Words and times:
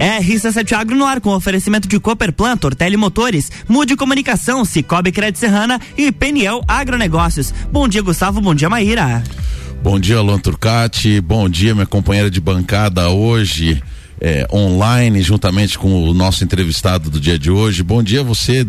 RC7 0.00 0.72
Agro 0.72 0.96
no 0.96 1.04
ar 1.04 1.20
com 1.20 1.30
oferecimento 1.34 1.86
de 1.86 2.00
Cooperplan, 2.00 2.56
Tortelli 2.56 2.96
Motores, 2.96 3.52
Mude 3.68 3.96
Comunicação, 3.96 4.64
Cicobi 4.64 5.12
Crédito 5.12 5.38
Serrana 5.38 5.78
e 5.94 6.10
Peniel 6.10 6.64
Agronegócios. 6.66 7.52
Bom 7.70 7.86
dia, 7.86 8.00
Gustavo. 8.00 8.40
Bom 8.40 8.54
dia, 8.54 8.70
Maíra. 8.70 9.22
Bom 9.82 10.00
dia, 10.00 10.16
Alan 10.16 10.38
Turcati. 10.38 11.20
Bom 11.20 11.50
dia, 11.50 11.74
minha 11.74 11.86
companheira 11.86 12.30
de 12.30 12.40
bancada 12.40 13.10
hoje. 13.10 13.82
É, 14.18 14.46
online, 14.52 15.20
juntamente 15.22 15.78
com 15.78 16.08
o 16.08 16.14
nosso 16.14 16.44
entrevistado 16.44 17.10
do 17.10 17.20
dia 17.20 17.38
de 17.38 17.50
hoje. 17.50 17.82
Bom 17.82 18.02
dia, 18.02 18.22
você 18.22 18.66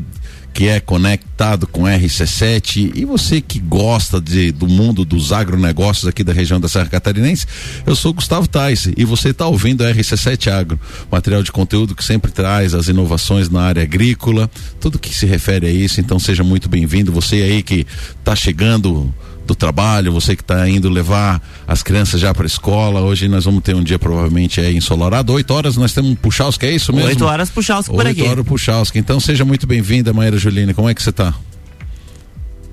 que 0.54 0.68
é 0.68 0.80
conectado 0.80 1.66
com 1.66 1.84
RC7 1.84 2.92
e 2.96 3.06
você 3.06 3.42
que 3.42 3.60
gosta 3.60 4.20
de, 4.20 4.52
do 4.52 4.68
mundo 4.68 5.06
dos 5.06 5.32
agronegócios 5.32 6.08
aqui 6.08 6.24
da 6.24 6.34
região 6.34 6.60
da 6.60 6.68
Serra 6.68 6.88
Catarinense, 6.88 7.46
eu 7.86 7.96
sou 7.96 8.14
Gustavo 8.14 8.48
Tais 8.48 8.90
e 8.98 9.06
você 9.06 9.30
está 9.30 9.48
ouvindo 9.48 9.84
a 9.84 9.92
RC7 9.94 10.52
Agro, 10.52 10.80
material 11.10 11.42
de 11.42 11.52
conteúdo 11.52 11.96
que 11.96 12.04
sempre 12.04 12.32
traz 12.32 12.74
as 12.74 12.88
inovações 12.88 13.50
na 13.50 13.62
área 13.62 13.84
agrícola, 13.84 14.50
tudo 14.80 15.00
que 15.00 15.14
se 15.16 15.26
refere 15.26 15.68
a 15.68 15.72
isso, 15.72 16.02
então 16.02 16.20
seja 16.20 16.44
muito 16.44 16.68
bem-vindo, 16.68 17.12
você 17.12 17.36
aí 17.36 17.64
que 17.64 17.86
está 18.20 18.36
chegando 18.36 19.14
do 19.52 19.56
trabalho, 19.56 20.12
você 20.12 20.36
que 20.36 20.42
está 20.42 20.68
indo 20.68 20.90
levar 20.90 21.42
as 21.68 21.84
crianças 21.84 22.20
já 22.20 22.34
para 22.34 22.44
a 22.44 22.48
escola. 22.48 23.02
Hoje 23.02 23.28
nós 23.28 23.44
vamos 23.44 23.62
ter 23.62 23.76
um 23.76 23.84
dia 23.84 24.00
provavelmente 24.00 24.62
é 24.62 24.72
ensolarado. 24.72 25.34
Oito 25.34 25.54
horas 25.54 25.76
nós 25.76 25.94
temos 25.94 26.12
um 26.12 26.16
Puchalski, 26.16 26.66
é 26.66 26.72
isso 26.72 26.94
mesmo? 26.94 27.10
Oito 27.10 27.26
horas 27.26 27.50
Puchalski 27.50 27.94
por 27.94 28.08
aqui. 28.08 28.22
Oito 28.22 28.32
horas 28.32 28.46
Puchalski. 28.46 29.00
Então 29.00 29.20
seja 29.20 29.44
muito 29.44 29.68
bem-vinda, 29.68 30.14
Maíra 30.14 30.38
Juline. 30.38 30.74
Como 30.74 30.90
é 30.90 30.94
que 30.94 31.04
você 31.04 31.10
está? 31.10 31.34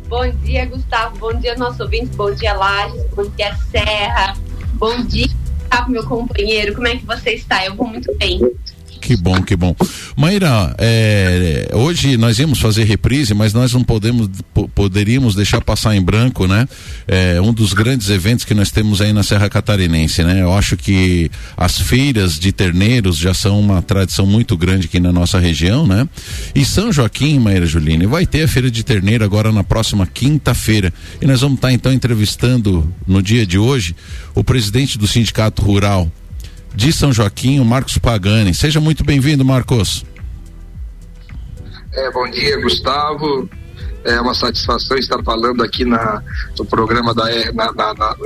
Bom 0.09 0.31
dia, 0.45 0.67
Gustavo. 0.67 1.19
Bom 1.19 1.35
dia, 1.35 1.57
nosso 1.57 1.83
ouvinte. 1.83 2.17
Bom 2.17 2.33
dia, 2.33 2.55
Lages. 2.55 3.03
Bom 3.15 3.29
dia, 3.37 3.57
Serra. 3.71 4.37
Bom 4.75 5.05
dia, 5.05 5.27
meu 5.89 6.05
companheiro. 6.05 6.75
Como 6.75 6.87
é 6.87 6.97
que 6.97 7.05
você 7.05 7.31
está? 7.31 7.65
Eu 7.67 7.75
vou 7.75 7.89
muito 7.89 8.15
bem. 8.19 8.41
Que 9.09 9.17
bom, 9.17 9.41
que 9.41 9.57
bom. 9.57 9.75
Maíra, 10.15 10.75
é, 10.77 11.71
hoje 11.73 12.19
nós 12.19 12.39
íamos 12.39 12.61
fazer 12.61 12.85
reprise, 12.85 13.33
mas 13.33 13.55
nós 13.55 13.73
não 13.73 13.83
podemos, 13.83 14.29
poderíamos 14.75 15.35
deixar 15.35 15.63
passar 15.63 15.97
em 15.97 16.03
branco, 16.03 16.47
né? 16.47 16.69
É, 17.07 17.41
um 17.41 17.51
dos 17.51 17.73
grandes 17.73 18.11
eventos 18.11 18.45
que 18.45 18.53
nós 18.53 18.71
temos 18.71 19.01
aí 19.01 19.11
na 19.11 19.23
Serra 19.23 19.49
Catarinense, 19.49 20.23
né? 20.23 20.43
Eu 20.43 20.53
acho 20.53 20.77
que 20.77 21.31
as 21.57 21.81
feiras 21.81 22.39
de 22.39 22.53
terneiros 22.53 23.17
já 23.17 23.33
são 23.33 23.59
uma 23.59 23.81
tradição 23.81 24.27
muito 24.27 24.59
grande 24.59 24.85
aqui 24.85 25.01
na 25.01 25.11
nossa 25.11 25.39
região, 25.39 25.87
né? 25.87 26.07
E 26.55 26.63
São 26.63 26.93
Joaquim, 26.93 27.39
Maíra 27.39 27.65
Juline, 27.65 28.05
vai 28.05 28.27
ter 28.27 28.43
a 28.43 28.49
feira 28.49 28.71
de 28.71 28.85
terneiro 28.85 29.25
agora 29.25 29.51
na 29.51 29.65
próxima 29.65 30.07
quinta-feira. 30.07 30.93
E 31.19 31.25
nós 31.25 31.41
vamos 31.41 31.57
estar 31.57 31.73
então 31.73 31.91
entrevistando 31.91 32.87
no 33.07 33.23
dia 33.23 33.47
de 33.47 33.57
hoje 33.59 33.97
o 34.35 34.45
presidente 34.45 34.99
do 34.99 35.07
Sindicato 35.07 35.63
Rural 35.63 36.13
de 36.79 36.93
São 36.93 37.13
Joaquim, 37.13 37.59
o 37.59 37.65
Marcos 37.65 37.99
Pagani. 37.99 38.55
Seja 38.55 38.81
muito 38.81 39.03
bem-vindo, 39.03 39.45
Marcos. 39.45 40.07
É, 41.93 42.09
bom 42.13 42.31
dia, 42.31 42.61
Gustavo. 42.61 43.51
É 44.05 44.21
uma 44.21 44.33
satisfação 44.33 44.97
estar 44.97 45.21
falando 45.25 45.65
aqui 45.65 45.85
na, 45.85 46.23
no 46.57 46.65
programa 46.65 47.13
da 47.13 47.25
na, 47.53 47.73
na, 47.73 47.95
na, 47.95 48.17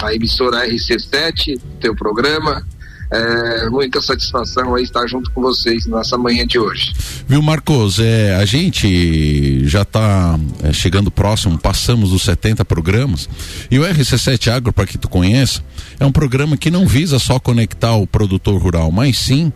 na 0.00 0.14
emissora 0.14 0.66
RC7, 0.66 1.60
teu 1.80 1.94
programa. 1.94 2.66
É, 3.12 3.68
muita 3.68 4.00
satisfação 4.00 4.74
aí 4.74 4.84
estar 4.84 5.06
junto 5.06 5.30
com 5.32 5.42
vocês 5.42 5.86
nessa 5.86 6.16
manhã 6.16 6.46
de 6.46 6.58
hoje. 6.58 6.94
Viu, 7.28 7.42
Marcos? 7.42 7.98
É, 7.98 8.34
a 8.36 8.46
gente 8.46 9.68
já 9.68 9.82
está 9.82 10.38
é, 10.62 10.72
chegando 10.72 11.10
próximo, 11.10 11.58
passamos 11.58 12.10
dos 12.10 12.22
70 12.22 12.64
programas. 12.64 13.28
E 13.70 13.78
o 13.78 13.82
RC7 13.82 14.50
Agro, 14.50 14.72
para 14.72 14.86
que 14.86 14.96
tu 14.96 15.10
conheça, 15.10 15.62
é 16.00 16.06
um 16.06 16.12
programa 16.12 16.56
que 16.56 16.70
não 16.70 16.86
visa 16.86 17.18
só 17.18 17.38
conectar 17.38 17.94
o 17.96 18.06
produtor 18.06 18.58
rural, 18.58 18.90
mas 18.90 19.18
sim 19.18 19.52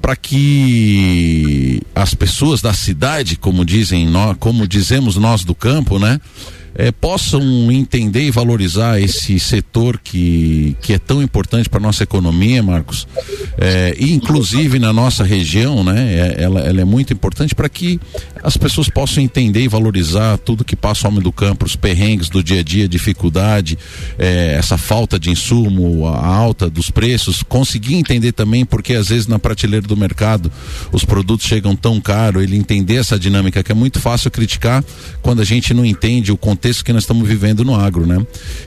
para 0.00 0.16
que 0.16 1.82
as 1.94 2.14
pessoas 2.14 2.62
da 2.62 2.72
cidade, 2.72 3.36
como 3.36 3.64
dizem 3.64 4.06
nós, 4.06 4.36
como 4.40 4.66
dizemos 4.66 5.16
nós 5.16 5.44
do 5.44 5.54
campo, 5.54 5.98
né? 5.98 6.18
É, 6.74 6.92
possam 6.92 7.70
entender 7.70 8.22
e 8.22 8.30
valorizar 8.30 9.00
esse 9.00 9.38
setor 9.38 9.98
que, 9.98 10.76
que 10.80 10.92
é 10.92 10.98
tão 10.98 11.22
importante 11.22 11.68
para 11.68 11.80
nossa 11.80 12.02
economia, 12.02 12.62
Marcos, 12.62 13.06
é, 13.58 13.94
e 13.98 14.12
inclusive 14.12 14.78
na 14.78 14.92
nossa 14.92 15.24
região, 15.24 15.82
né? 15.82 16.14
É, 16.14 16.42
ela, 16.42 16.60
ela 16.60 16.80
é 16.80 16.84
muito 16.84 17.12
importante 17.12 17.54
para 17.54 17.68
que 17.68 18.00
as 18.42 18.56
pessoas 18.56 18.88
possam 18.88 19.22
entender 19.22 19.62
e 19.62 19.68
valorizar 19.68 20.38
tudo 20.38 20.64
que 20.64 20.76
passa 20.76 21.06
o 21.06 21.10
homem 21.10 21.22
do 21.22 21.32
campo, 21.32 21.66
os 21.66 21.76
perrengues 21.76 22.28
do 22.28 22.42
dia 22.42 22.60
a 22.60 22.62
dia, 22.62 22.88
dificuldade, 22.88 23.78
é, 24.18 24.54
essa 24.58 24.78
falta 24.78 25.18
de 25.18 25.30
insumo, 25.30 26.06
a 26.06 26.26
alta 26.26 26.70
dos 26.70 26.90
preços, 26.90 27.42
conseguir 27.42 27.96
entender 27.96 28.32
também 28.32 28.64
porque 28.64 28.94
às 28.94 29.08
vezes 29.08 29.26
na 29.26 29.38
prateleira 29.38 29.86
do 29.86 29.96
mercado 29.96 30.50
os 30.92 31.04
produtos 31.04 31.46
chegam 31.46 31.74
tão 31.76 32.00
caro, 32.00 32.40
ele 32.40 32.56
entender 32.56 32.96
essa 32.96 33.18
dinâmica 33.18 33.62
que 33.62 33.72
é 33.72 33.74
muito 33.74 34.00
fácil 34.00 34.30
criticar 34.30 34.84
quando 35.20 35.40
a 35.40 35.44
gente 35.44 35.74
não 35.74 35.84
entende 35.84 36.32
o 36.32 36.36
contexto 36.36 36.59
contexto 36.60 36.84
que 36.84 36.92
nós 36.92 37.04
estamos 37.04 37.26
vivendo 37.26 37.64
no 37.64 37.74
agro, 37.74 38.06
né? 38.06 38.18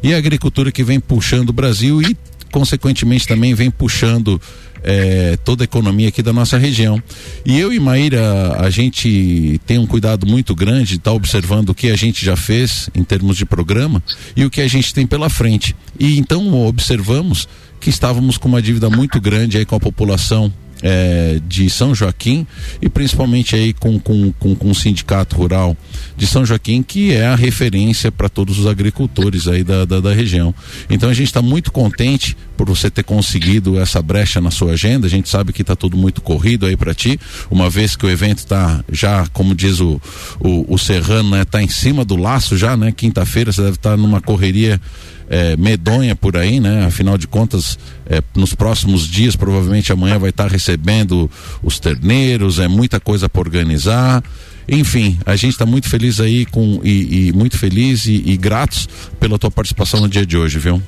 E 0.02 0.16
a 0.16 0.18
agricultura 0.18 0.72
que 0.72 0.84
vem 0.84 1.00
puxando 1.00 1.50
o 1.50 1.54
Brasil 1.54 2.02
e, 2.02 2.18
consequentemente, 2.52 3.28
também 3.28 3.54
vem 3.54 3.70
puxando 3.70 4.42
é, 4.84 5.38
toda 5.46 5.64
a 5.64 5.66
economia 5.66 6.10
aqui 6.10 6.24
da 6.24 6.34
nossa 6.34 6.58
região. 6.58 7.02
E 7.46 7.60
eu 7.60 7.72
e 7.72 7.80
Maíra, 7.80 8.56
a 8.58 8.70
gente 8.72 9.62
tem 9.68 9.78
um 9.78 9.86
cuidado 9.86 10.26
muito 10.26 10.56
grande 10.56 10.90
de 10.90 10.96
estar 10.96 11.12
tá 11.12 11.16
observando 11.16 11.70
o 11.70 11.76
que 11.76 11.90
a 11.90 11.96
gente 11.96 12.26
já 12.26 12.36
fez 12.36 12.90
em 12.96 13.04
termos 13.04 13.38
de 13.38 13.46
programa 13.46 14.02
e 14.36 14.44
o 14.44 14.50
que 14.50 14.62
a 14.62 14.68
gente 14.68 14.92
tem 14.92 15.06
pela 15.06 15.30
frente. 15.30 15.76
E 16.00 16.18
então 16.18 16.52
observamos 16.66 17.48
que 17.80 17.92
estávamos 17.92 18.38
com 18.40 18.48
uma 18.48 18.62
dívida 18.62 18.90
muito 18.90 19.22
grande 19.22 19.60
aí 19.60 19.66
com 19.66 19.76
a 19.76 19.80
população 19.80 20.52
é, 20.84 21.40
de 21.48 21.70
São 21.70 21.96
Joaquim 21.96 22.46
e 22.82 22.90
principalmente 22.90 23.56
aí 23.56 23.72
com, 23.74 23.98
com, 23.98 24.34
com, 24.34 24.54
com, 24.54 24.70
o 24.70 24.76
sindicato 24.76 25.38
rural 25.38 25.78
de 26.18 26.28
São 26.28 26.46
Joaquim, 26.46 26.84
que 26.84 27.14
é 27.14 27.26
a 27.26 27.36
referência 27.36 28.12
para 28.12 28.28
todos 28.28 28.60
os 28.60 28.68
agricultores 28.68 29.48
aí 29.48 29.64
da, 29.64 29.86
da, 29.86 30.02
da 30.02 30.14
região. 30.14 30.54
Então 30.90 31.10
a 31.10 31.14
gente 31.14 31.28
está 31.28 31.42
muito 31.42 31.72
contente 31.72 32.36
por 32.58 32.68
você 32.68 32.90
ter 32.92 33.04
conseguido 33.04 33.80
essa 33.80 34.02
brecha 34.02 34.42
na 34.42 34.52
sua 34.52 34.74
agenda. 34.74 35.08
A 35.08 35.10
gente 35.10 35.30
sabe 35.30 35.54
que 35.54 35.62
está 35.62 35.76
tudo 35.76 35.96
muito 35.96 36.22
corrido 36.22 36.66
aí 36.66 36.76
para 36.76 36.94
ti, 36.94 37.20
uma 37.50 37.70
vez 37.70 37.96
que 37.96 38.06
o 38.06 38.10
evento 38.10 38.40
está 38.40 38.84
já, 38.92 39.26
como 39.28 39.56
diz 39.56 39.80
o, 39.80 40.02
o, 40.40 40.74
o 40.74 40.78
Serrano, 40.78 41.32
né, 41.32 41.46
tá 41.46 41.64
em 41.64 41.70
cima 41.70 42.04
do 42.04 42.18
laço 42.18 42.58
já, 42.58 42.76
né? 42.76 42.92
Quinta-feira 42.92 43.52
você 43.52 43.62
deve 43.62 43.76
estar 43.76 43.92
tá 43.92 43.98
numa 43.98 44.20
correria 44.20 44.80
é, 45.34 45.58
medonha 45.58 46.16
por 46.16 46.38
aí, 46.38 46.60
né? 46.60 46.86
Afinal 46.86 47.18
de 47.18 47.26
contas, 47.28 47.80
é, 48.06 48.22
nos 48.36 48.54
próximos 48.54 49.08
dias, 49.08 49.36
provavelmente 49.36 49.92
amanhã 49.92 50.20
vai 50.20 50.30
estar 50.30 50.46
recebendo 50.46 51.30
os 51.64 51.80
terneiros, 51.80 52.60
é 52.60 52.68
muita 52.68 53.00
coisa 53.00 53.28
para 53.28 53.42
organizar. 53.42 54.24
Enfim, 54.70 55.18
a 55.26 55.36
gente 55.36 55.54
está 55.54 55.66
muito 55.66 55.90
feliz 55.90 56.20
aí 56.20 56.46
com 56.46 56.80
e, 56.84 57.30
e 57.30 57.34
muito 57.34 57.58
feliz 57.58 58.06
e, 58.06 58.22
e, 58.28 58.38
gratos 58.38 58.88
pela 59.20 59.40
tua 59.40 59.50
participação 59.50 60.02
no 60.02 60.08
dia 60.08 60.24
de 60.24 60.38
hoje, 60.38 60.60
viu? 60.60 60.80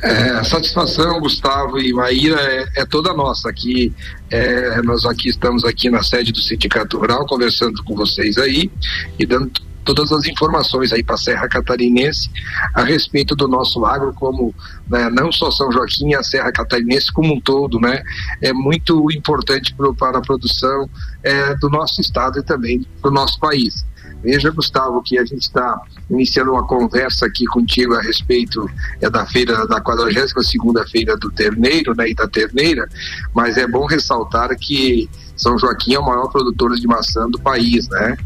É, 0.00 0.30
a 0.30 0.44
satisfação, 0.44 1.18
Gustavo 1.18 1.80
e 1.80 1.92
Maíra, 1.92 2.40
é, 2.40 2.82
é 2.82 2.86
toda 2.86 3.12
nossa. 3.12 3.50
Aqui, 3.50 3.92
é, 4.30 4.80
nós 4.82 5.04
aqui 5.04 5.30
estamos 5.30 5.64
aqui 5.64 5.90
na 5.90 6.02
sede 6.02 6.30
do 6.30 6.40
Sindicato 6.40 6.96
Rural, 6.96 7.26
conversando 7.26 7.82
com 7.82 7.96
vocês 7.96 8.38
aí 8.38 8.70
e 9.18 9.26
dando 9.26 9.50
todas 9.84 10.12
as 10.12 10.26
informações 10.26 10.92
aí 10.92 11.02
para 11.02 11.14
a 11.14 11.18
Serra 11.18 11.48
Catarinense 11.48 12.30
a 12.74 12.82
respeito 12.82 13.34
do 13.34 13.48
nosso 13.48 13.84
agro, 13.84 14.12
como 14.14 14.54
né, 14.88 15.10
não 15.10 15.30
só 15.32 15.50
São 15.50 15.70
Joaquim, 15.72 16.14
a 16.14 16.22
Serra 16.22 16.52
Catarinense 16.52 17.12
como 17.12 17.34
um 17.34 17.40
todo, 17.40 17.80
né? 17.80 18.02
É 18.40 18.52
muito 18.52 19.10
importante 19.10 19.74
pro, 19.74 19.94
para 19.94 20.18
a 20.18 20.22
produção 20.22 20.88
é, 21.22 21.54
do 21.56 21.68
nosso 21.68 22.00
estado 22.00 22.38
e 22.38 22.42
também 22.42 22.86
do 23.02 23.10
nosso 23.10 23.38
país. 23.38 23.84
Veja, 24.22 24.50
Gustavo, 24.50 25.02
que 25.02 25.18
a 25.18 25.24
gente 25.24 25.42
está 25.42 25.80
iniciando 26.08 26.52
uma 26.52 26.64
conversa 26.64 27.26
aqui 27.26 27.44
contigo 27.46 27.94
a 27.94 28.00
respeito 28.00 28.70
é, 29.00 29.10
da 29.10 29.26
feira, 29.26 29.66
da 29.66 29.80
42 29.80 30.32
segunda 30.46 30.86
feira 30.86 31.16
do 31.16 31.30
terneiro, 31.30 31.94
né, 31.96 32.10
e 32.10 32.14
da 32.14 32.28
terneira, 32.28 32.88
mas 33.34 33.56
é 33.56 33.66
bom 33.66 33.84
ressaltar 33.84 34.56
que 34.56 35.10
São 35.42 35.58
Joaquim 35.58 35.94
é 35.94 35.98
o 35.98 36.06
maior 36.06 36.28
produtor 36.28 36.74
de 36.76 36.86
maçã 36.86 37.28
do 37.28 37.38
país, 37.40 37.88
né? 37.88 38.16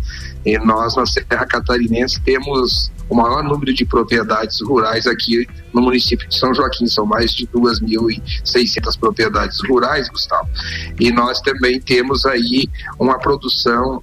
E 0.44 0.58
nós, 0.58 0.94
na 0.96 1.06
Serra 1.06 1.46
Catarinense, 1.46 2.20
temos 2.20 2.92
o 3.08 3.16
maior 3.16 3.42
número 3.42 3.72
de 3.72 3.86
propriedades 3.86 4.60
rurais 4.60 5.06
aqui 5.06 5.48
no 5.72 5.80
município 5.80 6.28
de 6.28 6.38
São 6.38 6.54
Joaquim. 6.54 6.86
São 6.86 7.06
mais 7.06 7.30
de 7.32 7.46
2.600 7.46 8.98
propriedades 9.00 9.58
rurais, 9.66 10.10
Gustavo. 10.10 10.46
E 11.00 11.10
nós 11.10 11.40
também 11.40 11.80
temos 11.80 12.26
aí 12.26 12.68
uma 12.98 13.18
produção 13.18 14.02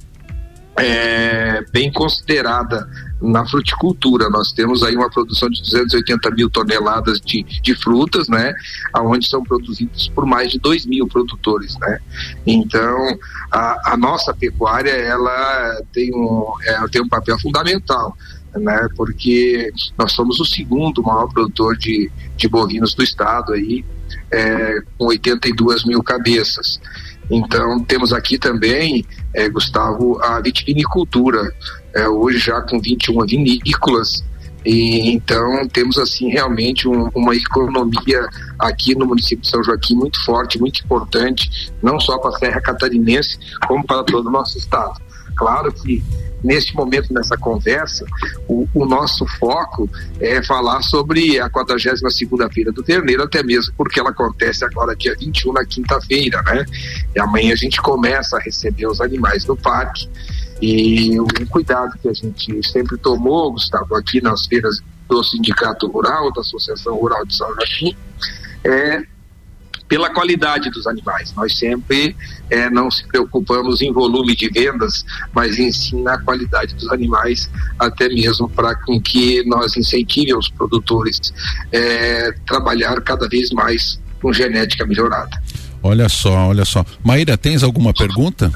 é, 0.77 1.63
bem 1.71 1.91
considerada 1.91 2.87
na 3.21 3.45
fruticultura. 3.45 4.29
Nós 4.29 4.51
temos 4.51 4.83
aí 4.83 4.95
uma 4.95 5.09
produção 5.09 5.49
de 5.49 5.61
280 5.61 6.31
mil 6.31 6.49
toneladas 6.49 7.19
de, 7.21 7.43
de 7.43 7.75
frutas, 7.75 8.27
né? 8.27 8.53
Onde 8.97 9.27
são 9.27 9.43
produzidos 9.43 10.09
por 10.09 10.25
mais 10.25 10.51
de 10.51 10.59
2 10.59 10.85
mil 10.85 11.07
produtores, 11.07 11.77
né? 11.79 11.99
Então, 12.45 13.17
a, 13.51 13.93
a 13.93 13.97
nossa 13.97 14.33
pecuária, 14.33 14.91
ela 14.91 15.81
tem 15.93 16.13
um, 16.13 16.53
é, 16.63 16.87
tem 16.89 17.01
um 17.01 17.07
papel 17.07 17.39
fundamental 17.39 18.15
né? 18.59 18.87
Porque 18.95 19.71
nós 19.97 20.11
somos 20.11 20.39
o 20.39 20.45
segundo 20.45 21.01
maior 21.01 21.27
produtor 21.27 21.77
de, 21.77 22.11
de 22.37 22.47
bovinos 22.47 22.93
do 22.93 23.03
estado 23.03 23.53
aí, 23.53 23.83
é, 24.31 24.75
com 24.97 25.05
82 25.05 25.85
mil 25.85 26.03
cabeças. 26.03 26.79
Então 27.29 27.83
temos 27.83 28.13
aqui 28.13 28.37
também, 28.37 29.05
é, 29.33 29.49
Gustavo, 29.49 30.21
a 30.21 30.39
vitivinicultura, 30.39 31.53
é, 31.93 32.07
hoje 32.07 32.39
já 32.39 32.61
com 32.61 32.79
21 32.79 33.25
vinícolas. 33.25 34.23
E, 34.65 35.11
então 35.11 35.67
temos 35.67 35.97
assim 35.97 36.29
realmente 36.29 36.87
um, 36.87 37.09
uma 37.13 37.35
economia 37.35 38.25
aqui 38.57 38.95
no 38.95 39.05
município 39.05 39.41
de 39.41 39.49
São 39.49 39.63
Joaquim 39.63 39.95
muito 39.95 40.23
forte, 40.23 40.57
muito 40.57 40.81
importante, 40.85 41.73
não 41.81 41.99
só 41.99 42.17
para 42.17 42.29
a 42.29 42.39
Serra 42.39 42.61
Catarinense, 42.61 43.37
como 43.67 43.85
para 43.85 44.03
todo 44.03 44.27
o 44.27 44.31
nosso 44.31 44.57
estado. 44.57 45.01
Claro 45.35 45.71
que 45.73 46.01
neste 46.43 46.75
momento, 46.75 47.13
nessa 47.13 47.37
conversa, 47.37 48.05
o, 48.47 48.67
o, 48.73 48.85
nosso 48.85 49.25
foco 49.39 49.89
é 50.19 50.43
falar 50.43 50.81
sobre 50.81 51.39
a 51.39 51.49
42 51.49 52.01
segunda-feira 52.15 52.71
do 52.71 52.83
Terneiro, 52.83 53.23
até 53.23 53.41
mesmo 53.41 53.73
porque 53.77 53.99
ela 53.99 54.09
acontece 54.09 54.65
agora 54.65 54.95
dia 54.95 55.15
21, 55.17 55.53
na 55.53 55.65
quinta-feira, 55.65 56.41
né? 56.43 56.65
E 57.15 57.19
amanhã 57.19 57.53
a 57.53 57.55
gente 57.55 57.81
começa 57.81 58.37
a 58.37 58.39
receber 58.39 58.87
os 58.87 58.99
animais 58.99 59.45
no 59.45 59.55
parque. 59.55 60.09
E 60.61 61.19
o 61.19 61.27
cuidado 61.49 61.97
que 62.01 62.07
a 62.07 62.13
gente 62.13 62.61
sempre 62.69 62.97
tomou, 62.97 63.51
Gustavo, 63.51 63.95
aqui 63.95 64.21
nas 64.21 64.45
feiras 64.45 64.81
do 65.07 65.23
Sindicato 65.23 65.87
Rural, 65.87 66.31
da 66.31 66.41
Associação 66.41 66.95
Rural 66.95 67.25
de 67.25 67.35
São 67.35 67.53
Joaquim, 67.55 67.95
é 68.63 69.03
pela 69.87 70.09
qualidade 70.09 70.69
dos 70.69 70.87
animais. 70.87 71.33
Nós 71.35 71.57
sempre 71.57 72.15
é, 72.49 72.69
não 72.69 72.89
se 72.89 73.05
preocupamos 73.07 73.81
em 73.81 73.91
volume 73.91 74.35
de 74.35 74.49
vendas, 74.49 75.05
mas 75.33 75.59
em 75.59 75.71
sim 75.71 76.01
na 76.01 76.17
qualidade 76.19 76.73
dos 76.75 76.89
animais, 76.89 77.49
até 77.77 78.07
mesmo 78.09 78.49
para 78.49 78.75
com 78.75 78.99
que 78.99 79.43
nós 79.45 79.77
incentive 79.77 80.33
os 80.33 80.49
produtores 80.49 81.19
é, 81.71 82.31
trabalhar 82.45 82.99
cada 83.01 83.27
vez 83.27 83.51
mais 83.51 83.99
com 84.21 84.31
genética 84.33 84.85
melhorada. 84.85 85.41
Olha 85.81 86.07
só, 86.07 86.47
olha 86.47 86.63
só. 86.63 86.85
Maíra, 87.03 87.37
tens 87.37 87.61
alguma 87.61 87.93
pergunta? 87.93 88.51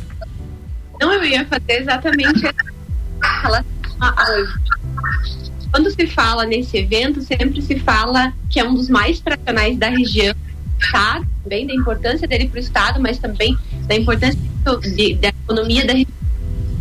Não, 1.00 1.14
eu 1.14 1.24
ia 1.26 1.46
fazer 1.46 1.82
exatamente 1.82 2.48
quando 5.72 5.92
se 5.92 6.08
fala 6.08 6.46
nesse 6.46 6.78
evento, 6.78 7.22
sempre 7.22 7.62
se 7.62 7.80
fala 7.80 8.34
que 8.50 8.60
é 8.60 8.64
um 8.64 8.74
dos 8.74 8.90
mais 8.90 9.20
tradicionais 9.20 9.78
da 9.78 9.90
região 9.90 10.34
Estado, 10.80 11.28
também 11.44 11.68
da 11.68 11.74
importância 11.74 12.28
dele 12.28 12.48
para 12.48 12.58
o 12.58 12.60
Estado, 12.60 13.00
mas 13.00 13.18
também 13.18 13.58
da 13.88 13.96
importância 13.96 14.40
de, 14.96 15.16
da 15.16 15.30
economia 15.30 15.86
da. 15.86 15.94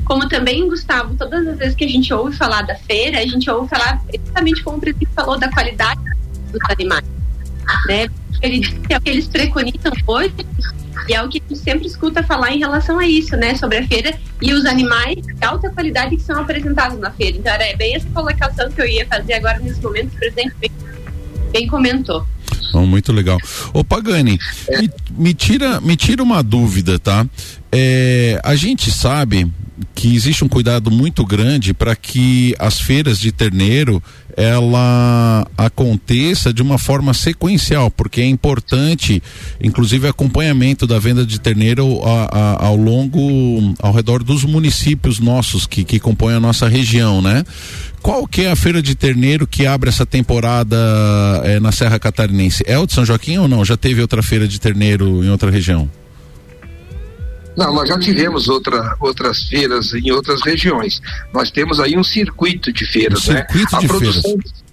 Como 0.05 0.29
também, 0.29 0.69
Gustavo, 0.69 1.17
todas 1.17 1.47
as 1.47 1.59
vezes 1.59 1.75
que 1.75 1.85
a 1.85 1.89
gente 1.89 2.13
ouve 2.15 2.37
falar 2.37 2.63
da 2.63 2.77
feira, 2.77 3.19
a 3.19 3.27
gente 3.27 3.51
ouve 3.51 3.69
falar 3.69 4.01
exatamente 4.13 4.63
como 4.63 4.77
o 4.77 4.81
presidente 4.81 5.11
falou 5.13 5.37
da 5.37 5.51
qualidade 5.51 6.01
dos 6.53 6.61
animais. 6.71 7.05
Né? 7.89 8.07
Ele 8.41 8.63
é 8.89 8.97
o 8.97 9.01
que 9.01 9.11
eles 9.11 9.27
preconizam 9.27 9.93
hoje 10.07 10.35
e 11.09 11.15
é 11.15 11.23
o 11.23 11.29
que 11.29 11.43
a 11.45 11.49
gente 11.49 11.61
sempre 11.61 11.87
escuta 11.87 12.23
falar 12.23 12.53
em 12.53 12.59
relação 12.59 12.99
a 12.99 13.07
isso, 13.07 13.37
né? 13.37 13.55
Sobre 13.55 13.79
a 13.79 13.87
feira 13.87 14.19
e 14.41 14.53
os 14.53 14.65
animais 14.65 15.17
de 15.17 15.45
alta 15.45 15.71
qualidade 15.71 16.17
que 16.17 16.23
são 16.23 16.41
apresentados 16.41 16.99
na 16.99 17.11
feira. 17.11 17.37
Então 17.37 17.53
era 17.53 17.77
bem 17.77 17.95
essa 17.95 18.09
colocação 18.11 18.71
que 18.71 18.81
eu 18.81 18.87
ia 18.87 19.07
fazer 19.07 19.35
agora 19.35 19.59
nesse 19.59 19.81
momento, 19.81 20.15
o 20.15 20.17
presidente 20.17 20.55
bem, 20.61 20.71
bem 21.53 21.67
comentou. 21.67 22.27
Muito 22.73 23.13
legal. 23.13 23.39
Ô 23.73 23.83
Pagani, 23.83 24.39
me, 24.69 24.91
me, 25.11 25.35
tira, 25.35 25.81
me 25.81 25.97
tira 25.97 26.23
uma 26.23 26.43
dúvida, 26.43 26.99
tá? 26.99 27.27
É, 27.73 28.41
a 28.45 28.55
gente 28.55 28.91
sabe 28.91 29.51
que 29.95 30.15
existe 30.15 30.45
um 30.45 30.49
cuidado 30.49 30.91
muito 30.91 31.25
grande 31.25 31.75
para 31.75 31.95
que 31.95 32.55
as 32.59 32.81
feiras 32.81 33.19
de 33.19 33.33
terneiro 33.33 34.03
ela 34.37 35.47
aconteça 35.57 36.53
de 36.53 36.61
uma 36.61 36.79
forma 36.79 37.15
sequencial, 37.15 37.91
porque 37.91 38.21
é 38.21 38.27
importante, 38.27 39.23
inclusive, 39.61 40.07
acompanhamento 40.07 40.87
da 40.87 40.99
venda 40.99 41.25
de 41.25 41.41
terneiro 41.41 42.03
a, 42.05 42.25
a, 42.25 42.67
ao 42.67 42.77
longo, 42.77 43.75
ao 43.81 43.93
redor 43.93 44.23
dos 44.23 44.45
municípios 44.45 45.19
nossos 45.19 45.67
que, 45.67 45.85
que 45.85 45.99
compõem 45.99 46.35
a 46.35 46.41
nossa 46.41 46.69
região, 46.69 47.23
né? 47.23 47.45
Qual 48.03 48.27
que 48.27 48.43
é 48.43 48.51
a 48.51 48.57
feira 48.57 48.83
de 48.83 48.95
terneiro 48.95 49.47
que 49.47 49.67
abre 49.67 49.89
essa 49.89 50.05
temporada 50.05 50.77
é, 51.43 51.59
na 51.59 51.73
Serra 51.73 51.99
Catarinense? 51.99 52.63
É 52.67 52.79
o 52.79 52.87
de 52.87 52.93
São 52.93 53.05
Joaquim 53.05 53.39
ou 53.39 53.49
não? 53.49 53.65
Já 53.65 53.77
teve 53.77 54.03
outra 54.03 54.23
feira 54.23 54.47
de 54.47 54.61
terneiro 54.61 55.25
em 55.25 55.31
outra 55.31 55.51
região? 55.51 55.91
Não, 57.57 57.73
nós 57.73 57.89
já 57.89 57.99
tivemos 57.99 58.49
outra, 58.49 58.97
outras 59.01 59.45
feiras 59.45 59.95
em 59.95 60.11
outras 60.11 60.43
regiões. 60.43 61.01
Nós 61.33 61.51
temos 61.51 61.81
aí 61.81 61.97
um 61.97 62.05
circuito 62.05 62.73
de 62.73 62.85
feiras, 62.85 63.27
um 63.29 63.33
né? 63.33 63.47
Circuito 63.49 63.77
a 63.77 63.79
de 63.81 63.89
produção, 63.89 64.23
feiras. 64.23 64.67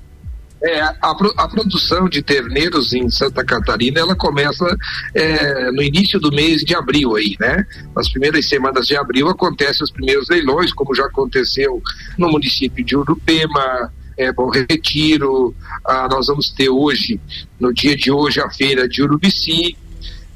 É, 0.65 0.81
a, 0.81 0.95
a, 1.01 1.47
produção 1.49 2.07
de 2.07 2.21
terneiros 2.21 2.93
em 2.93 3.09
Santa 3.09 3.43
Catarina, 3.43 3.99
ela 3.99 4.15
começa 4.15 4.65
é, 5.13 5.69
no 5.71 5.83
início 5.83 6.21
do 6.21 6.31
mês 6.31 6.61
de 6.61 6.73
abril 6.73 7.17
aí, 7.17 7.35
né? 7.37 7.65
Nas 7.93 8.09
primeiras 8.09 8.47
semanas 8.47 8.87
de 8.87 8.95
abril 8.95 9.27
acontecem 9.27 9.83
os 9.83 9.91
primeiros 9.91 10.29
leilões, 10.29 10.71
como 10.71 10.95
já 10.95 11.05
aconteceu 11.05 11.81
no 12.17 12.29
município 12.29 12.83
de 12.83 12.95
Urupema, 12.95 13.91
é, 14.17 14.31
Bom 14.31 14.49
Retiro, 14.49 15.55
ah, 15.85 16.07
nós 16.09 16.27
vamos 16.27 16.49
ter 16.49 16.69
hoje, 16.69 17.19
no 17.59 17.73
dia 17.73 17.95
de 17.95 18.11
hoje, 18.11 18.39
a 18.39 18.49
feira 18.49 18.87
de 18.87 19.03
Urubici, 19.03 19.75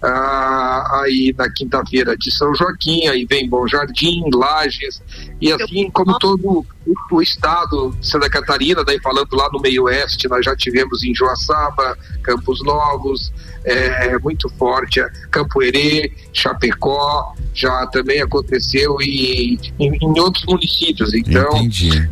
ah, 0.01 1.01
aí 1.01 1.33
na 1.37 1.49
quinta-feira 1.49 2.15
de 2.15 2.31
São 2.31 2.53
Joaquim, 2.53 3.07
aí 3.07 3.25
vem 3.25 3.49
Bom 3.49 3.67
Jardim, 3.67 4.23
Lages, 4.33 5.01
e 5.41 5.51
assim 5.51 5.89
como 5.89 6.17
todo 6.19 6.65
o, 7.11 7.21
estado 7.21 7.91
de 7.99 8.07
Santa 8.07 8.29
Catarina, 8.29 8.83
daí 8.83 8.99
falando 9.01 9.35
lá 9.35 9.49
no 9.51 9.59
meio 9.59 9.83
oeste, 9.83 10.27
nós 10.27 10.45
já 10.45 10.55
tivemos 10.55 11.03
em 11.03 11.13
Joaçaba, 11.13 11.97
Campos 12.21 12.63
Novos, 12.63 13.33
é, 13.63 14.17
muito 14.19 14.49
forte, 14.49 15.01
Campo 15.31 15.61
Herê, 15.61 16.13
Chapecó, 16.31 17.33
já 17.53 17.87
também 17.87 18.21
aconteceu 18.21 18.97
e 19.01 19.59
em, 19.79 19.97
em 20.01 20.19
outros 20.19 20.45
municípios. 20.45 21.13
Então, 21.13 21.49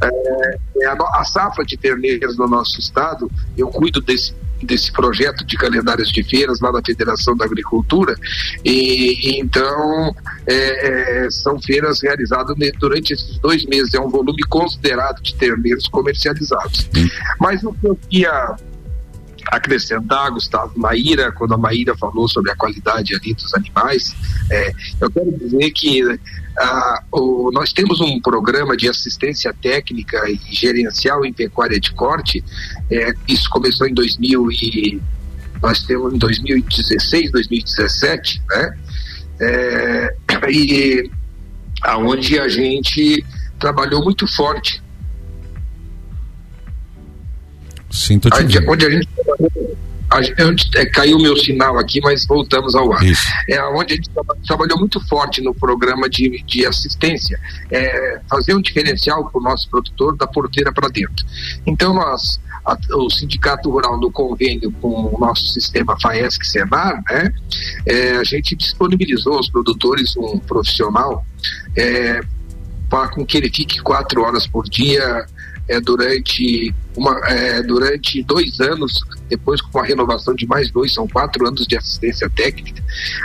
é, 0.01 0.57
é 0.81 0.85
a, 0.87 0.93
a 0.93 1.23
safra 1.23 1.63
de 1.63 1.77
terneiras 1.77 2.35
no 2.35 2.47
nosso 2.47 2.79
estado, 2.79 3.31
eu 3.57 3.67
cuido 3.67 4.01
desse 4.01 4.33
desse 4.61 4.91
projeto 4.91 5.45
de 5.45 5.57
calendários 5.57 6.09
de 6.09 6.23
feiras 6.23 6.59
lá 6.59 6.71
da 6.71 6.81
Federação 6.83 7.35
da 7.35 7.45
Agricultura. 7.45 8.15
E, 8.63 9.39
então 9.39 10.15
é, 10.45 11.25
é, 11.25 11.31
são 11.31 11.59
feiras 11.61 12.01
realizadas 12.01 12.55
durante 12.79 13.13
esses 13.13 13.37
dois 13.39 13.65
meses. 13.65 13.93
É 13.93 13.99
um 13.99 14.09
volume 14.09 14.43
considerado 14.43 15.21
de 15.21 15.35
terneiros 15.35 15.87
comercializados. 15.87 16.89
Mas 17.39 17.63
o 17.63 17.73
que 17.73 17.87
eu 17.87 17.95
queria 17.95 18.55
acrescentar, 19.51 20.31
Gustavo, 20.31 20.77
Maíra, 20.77 21.31
quando 21.31 21.53
a 21.53 21.57
Maíra 21.57 21.95
falou 21.97 22.27
sobre 22.27 22.51
a 22.51 22.55
qualidade 22.55 23.15
ali 23.15 23.33
dos 23.33 23.53
animais, 23.53 24.15
é, 24.49 24.73
eu 24.99 25.09
quero 25.11 25.31
dizer 25.37 25.71
que 25.71 26.19
ah, 26.57 27.03
o, 27.11 27.51
nós 27.51 27.73
temos 27.73 27.99
um 27.99 28.19
programa 28.21 28.77
de 28.77 28.87
assistência 28.87 29.53
técnica 29.53 30.17
e 30.29 30.39
gerencial 30.53 31.25
em 31.25 31.33
pecuária 31.33 31.79
de 31.79 31.91
corte. 31.93 32.43
É, 32.89 33.13
isso 33.27 33.49
começou 33.49 33.87
em 33.87 33.93
2000 33.93 34.51
e 34.51 35.01
nós 35.61 35.83
temos 35.83 36.13
em 36.13 36.17
2016, 36.17 37.31
2017, 37.31 38.41
né? 38.49 38.77
É, 39.41 40.15
e 40.49 41.11
aonde 41.81 42.39
a 42.39 42.47
gente 42.47 43.25
trabalhou 43.59 44.03
muito 44.03 44.27
forte. 44.27 44.81
Sinto 47.95 48.29
te 48.29 48.59
onde 48.67 48.85
a 48.85 48.89
gente 48.89 49.07
trabalhou 49.07 49.75
é, 50.75 50.85
caiu 50.85 51.17
meu 51.17 51.35
sinal 51.35 51.77
aqui, 51.77 51.99
mas 52.01 52.25
voltamos 52.25 52.75
ao 52.75 52.93
ar. 52.93 53.03
Isso. 53.03 53.27
É 53.49 53.61
onde 53.63 53.93
a 53.93 53.95
gente 53.97 54.09
trabalhou 54.47 54.79
muito 54.79 54.99
forte 55.07 55.41
no 55.41 55.53
programa 55.53 56.09
de, 56.09 56.41
de 56.45 56.65
assistência, 56.65 57.39
é, 57.71 58.21
fazer 58.29 58.53
um 58.53 58.61
diferencial 58.61 59.29
para 59.29 59.39
o 59.39 59.43
nosso 59.43 59.69
produtor 59.69 60.15
da 60.15 60.27
porteira 60.27 60.71
para 60.71 60.87
dentro. 60.89 61.25
Então 61.65 61.93
nós 61.93 62.39
a, 62.65 62.77
o 62.95 63.09
Sindicato 63.09 63.69
Rural 63.69 63.99
no 63.99 64.11
convênio 64.11 64.71
com 64.81 65.13
o 65.13 65.19
nosso 65.19 65.47
sistema 65.47 65.97
FAESC 65.99 66.45
Senar, 66.45 67.03
né, 67.09 67.33
é, 67.85 68.11
a 68.17 68.23
gente 68.23 68.55
disponibilizou 68.55 69.33
aos 69.33 69.49
produtores 69.49 70.15
um 70.17 70.39
profissional 70.39 71.25
é, 71.75 72.21
para 72.89 73.09
com 73.09 73.25
que 73.25 73.37
ele 73.37 73.49
fique 73.49 73.81
quatro 73.81 74.21
horas 74.21 74.47
por 74.47 74.63
dia 74.69 75.25
é, 75.67 75.79
durante, 75.79 76.73
uma, 76.95 77.19
é, 77.27 77.61
durante 77.63 78.23
dois 78.23 78.59
anos, 78.59 78.99
depois 79.29 79.61
com 79.61 79.79
a 79.79 79.83
renovação 79.83 80.35
de 80.35 80.45
mais 80.45 80.71
dois, 80.71 80.93
são 80.93 81.07
quatro 81.07 81.47
anos 81.47 81.65
de 81.67 81.75
assistência 81.75 82.29
técnica, 82.29 82.83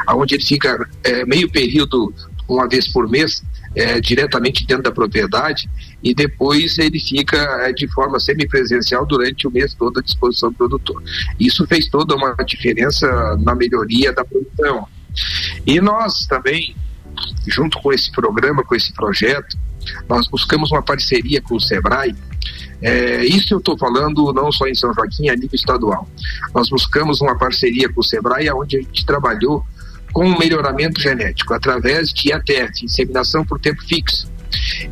onde 0.09 0.35
ele 0.35 0.45
fica 0.45 0.89
é, 1.05 1.25
meio 1.25 1.51
período, 1.51 2.13
uma 2.49 2.69
vez 2.69 2.89
por 2.89 3.09
mês, 3.09 3.43
é, 3.75 4.01
diretamente 4.01 4.67
dentro 4.67 4.83
da 4.83 4.91
propriedade 4.91 5.71
e 6.03 6.15
depois 6.15 6.79
ele 6.79 6.99
fica 6.99 7.37
é, 7.37 7.73
de 7.73 7.87
forma 7.89 8.19
semipresencial 8.19 9.07
durante 9.07 9.47
o 9.47 9.51
mês 9.51 9.75
todo 9.75 10.01
à 10.01 10.03
disposição 10.03 10.51
do 10.51 10.57
produtor. 10.57 11.03
Isso 11.39 11.67
fez 11.67 11.89
toda 11.89 12.17
uma 12.17 12.35
diferença 12.45 13.07
na 13.41 13.55
melhoria 13.55 14.13
da 14.13 14.25
produção. 14.25 14.89
E 15.67 15.81
nós 15.81 16.27
também, 16.27 16.75
junto 17.47 17.79
com 17.81 17.93
esse 17.93 18.11
programa, 18.11 18.65
com 18.65 18.75
esse 18.75 18.93
projeto, 18.93 19.57
nós 20.09 20.27
buscamos 20.29 20.71
uma 20.71 20.83
parceria 20.83 21.41
com 21.41 21.57
o 21.57 21.61
SEBRAE 21.61 22.15
É, 22.83 23.25
isso 23.25 23.55
eu 23.55 23.59
estou 23.59 23.77
falando 23.77 24.33
não 24.33 24.51
só 24.51 24.67
em 24.67 24.75
São 24.75 24.93
Joaquim, 24.95 25.29
a 25.29 25.35
nível 25.35 25.51
estadual. 25.53 26.09
Nós 26.55 26.69
buscamos 26.69 27.21
uma 27.21 27.37
parceria 27.37 27.89
com 27.93 28.01
o 28.01 28.05
Sebrae, 28.05 28.51
onde 28.51 28.79
a 28.79 28.81
gente 28.81 29.05
trabalhou 29.05 29.65
com 30.13 30.27
o 30.27 30.39
melhoramento 30.39 31.01
genético 31.01 31.55
através 31.55 32.09
de 32.11 32.33
ATF, 32.33 32.85
inseminação 32.85 33.45
por 33.45 33.61
tempo 33.61 33.83
fixo. 33.83 34.31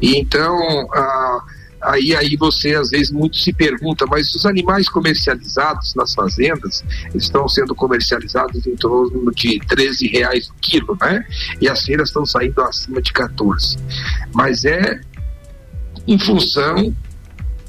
E 0.00 0.16
então, 0.16 0.56
a 0.92 1.42
Aí, 1.80 2.14
aí 2.14 2.36
você 2.36 2.74
às 2.74 2.90
vezes 2.90 3.10
muito 3.10 3.36
se 3.36 3.52
pergunta, 3.52 4.04
mas 4.06 4.34
os 4.34 4.44
animais 4.44 4.88
comercializados 4.88 5.94
nas 5.94 6.12
fazendas 6.12 6.84
estão 7.14 7.48
sendo 7.48 7.74
comercializados 7.74 8.66
em 8.66 8.74
torno 8.74 9.30
de 9.32 9.60
13 9.60 10.08
reais 10.08 10.48
o 10.48 10.54
quilo, 10.60 10.96
né? 11.00 11.24
E 11.60 11.68
as 11.68 11.84
feiras 11.84 12.08
estão 12.08 12.26
saindo 12.26 12.60
acima 12.62 13.00
de 13.00 13.12
14. 13.12 13.76
Mas 14.34 14.64
é 14.64 15.00
em 16.06 16.18
função 16.18 16.94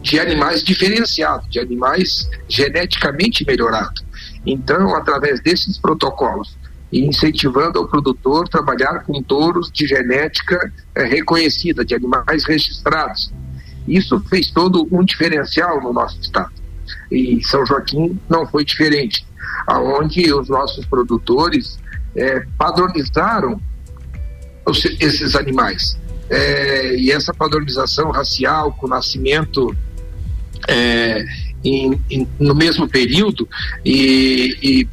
de 0.01 0.19
animais 0.19 0.63
diferenciados, 0.63 1.49
de 1.49 1.59
animais 1.59 2.29
geneticamente 2.47 3.45
melhorados. 3.45 4.03
Então, 4.45 4.95
através 4.95 5.41
desses 5.41 5.77
protocolos, 5.77 6.57
e 6.91 7.05
incentivando 7.05 7.79
o 7.79 7.87
produtor 7.87 8.45
a 8.45 8.49
trabalhar 8.49 9.03
com 9.03 9.21
touros 9.21 9.71
de 9.71 9.85
genética 9.85 10.73
é, 10.95 11.03
reconhecida, 11.03 11.85
de 11.85 11.93
animais 11.93 12.45
registrados, 12.45 13.31
isso 13.87 14.19
fez 14.21 14.49
todo 14.51 14.87
um 14.91 15.03
diferencial 15.03 15.81
no 15.81 15.93
nosso 15.93 16.19
estado. 16.19 16.51
E 17.11 17.43
São 17.43 17.65
Joaquim 17.65 18.19
não 18.27 18.47
foi 18.47 18.65
diferente, 18.65 19.25
aonde 19.67 20.33
os 20.33 20.49
nossos 20.49 20.85
produtores 20.85 21.79
é, 22.15 22.45
padronizaram 22.57 23.61
os, 24.65 24.83
esses 24.99 25.35
animais. 25.35 25.97
É, 26.29 26.95
e 26.95 27.11
essa 27.11 27.33
padronização 27.33 28.11
racial 28.11 28.71
com 28.73 28.87
nascimento 28.87 29.75
é, 30.69 31.25
em, 31.63 31.99
em, 32.09 32.27
no 32.39 32.55
mesmo 32.55 32.87
período 32.87 33.47
e, 33.83 34.57
e, 34.61 34.87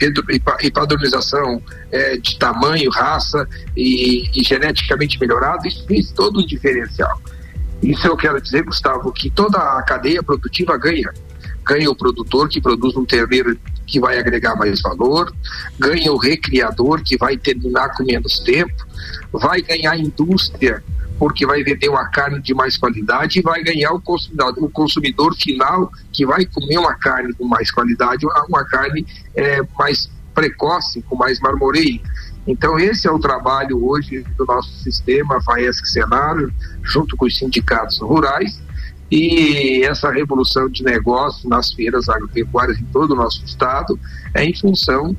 e 0.62 0.71
padronização 0.71 1.62
é, 1.92 2.16
de 2.16 2.38
tamanho, 2.38 2.90
raça 2.90 3.49
e, 3.76 4.28
e, 4.35 4.42
geneticamente 4.42 5.21
melhorado, 5.21 5.66
isso 5.68 5.85
fez 5.87 6.11
todo 6.11 6.40
um 6.40 6.47
diferencial. 6.47 7.21
Isso 7.83 8.06
eu 8.06 8.16
quero 8.16 8.40
dizer, 8.40 8.64
Gustavo, 8.64 9.12
que 9.12 9.30
toda 9.30 9.59
a 9.59 9.83
cadeia 9.83 10.23
produtiva 10.23 10.76
ganha. 10.76 11.12
Ganha 11.64 11.90
o 11.90 11.97
produtor 11.97 12.49
que 12.49 12.61
produz 12.61 12.97
um 12.97 13.04
terneiro 13.04 13.59
que 13.87 14.00
vai 14.00 14.18
agregar 14.18 14.56
mais 14.56 14.80
valor, 14.80 15.33
ganha 15.78 16.12
o 16.12 16.16
recriador 16.16 17.02
que 17.04 17.16
vai 17.16 17.37
terminar 17.37 17.95
com 17.95 18.04
menos 18.04 18.40
tempo, 18.40 18.87
vai 19.33 19.61
ganhar 19.62 19.92
a 19.92 19.99
indústria 19.99 20.83
porque 21.18 21.46
vai 21.46 21.62
vender 21.62 21.88
uma 21.88 22.08
carne 22.08 22.40
de 22.40 22.54
mais 22.54 22.76
qualidade 22.76 23.38
e 23.38 23.42
vai 23.42 23.62
ganhar 23.62 23.92
o 23.92 24.00
consumidor, 24.00 24.54
o 24.58 24.70
consumidor 24.70 25.35
final 25.35 25.90
que 26.12 26.26
vai 26.26 26.44
comer 26.44 26.78
uma 26.78 26.94
carne 26.94 27.32
com 27.35 27.46
mais 27.46 27.70
qualidade, 27.70 28.26
uma 28.49 28.64
carne 28.64 29.06
é, 29.35 29.61
mais 29.78 30.11
precoce, 30.35 31.02
com 31.02 31.16
mais 31.16 31.40
marmoreio. 31.40 32.00
Então, 32.46 32.78
esse 32.78 33.08
é 33.08 33.11
o 33.11 33.18
trabalho 33.18 33.85
hoje 33.85 34.25
do 34.37 34.44
nosso 34.44 34.70
sistema 34.82 35.42
FAESC 35.42 35.87
Senar, 35.87 36.37
junto 36.82 37.16
com 37.16 37.25
os 37.25 37.37
sindicatos 37.37 37.99
rurais, 38.00 38.62
e 39.11 39.82
essa 39.85 40.11
revolução 40.11 40.68
de 40.68 40.82
negócio 40.82 41.49
nas 41.49 41.73
feiras 41.73 42.08
agropecuárias 42.08 42.78
em 42.78 42.85
todo 42.87 43.12
o 43.12 43.16
nosso 43.16 43.44
estado 43.44 43.99
é 44.35 44.44
em 44.44 44.54
função 44.54 45.16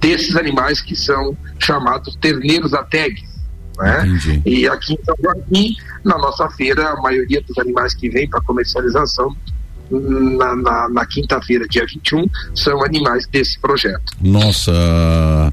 desses 0.00 0.36
animais 0.36 0.80
que 0.80 0.94
são 0.94 1.36
chamados 1.58 2.16
terneiros 2.16 2.74
ategues. 2.74 3.35
Né? 3.76 4.42
E 4.44 4.66
aqui 4.68 4.94
em 4.94 5.04
São 5.04 5.14
Joaquim, 5.22 5.76
na 6.04 6.18
nossa 6.18 6.48
feira, 6.50 6.90
a 6.90 7.00
maioria 7.00 7.42
dos 7.42 7.56
animais 7.58 7.94
que 7.94 8.08
vêm 8.08 8.28
para 8.28 8.40
comercialização 8.40 9.36
na, 9.90 10.56
na, 10.56 10.88
na 10.88 11.06
quinta-feira, 11.06 11.66
dia 11.68 11.86
21, 11.86 12.26
são 12.54 12.82
animais 12.84 13.26
desse 13.26 13.58
projeto. 13.60 14.12
Nossa 14.20 15.52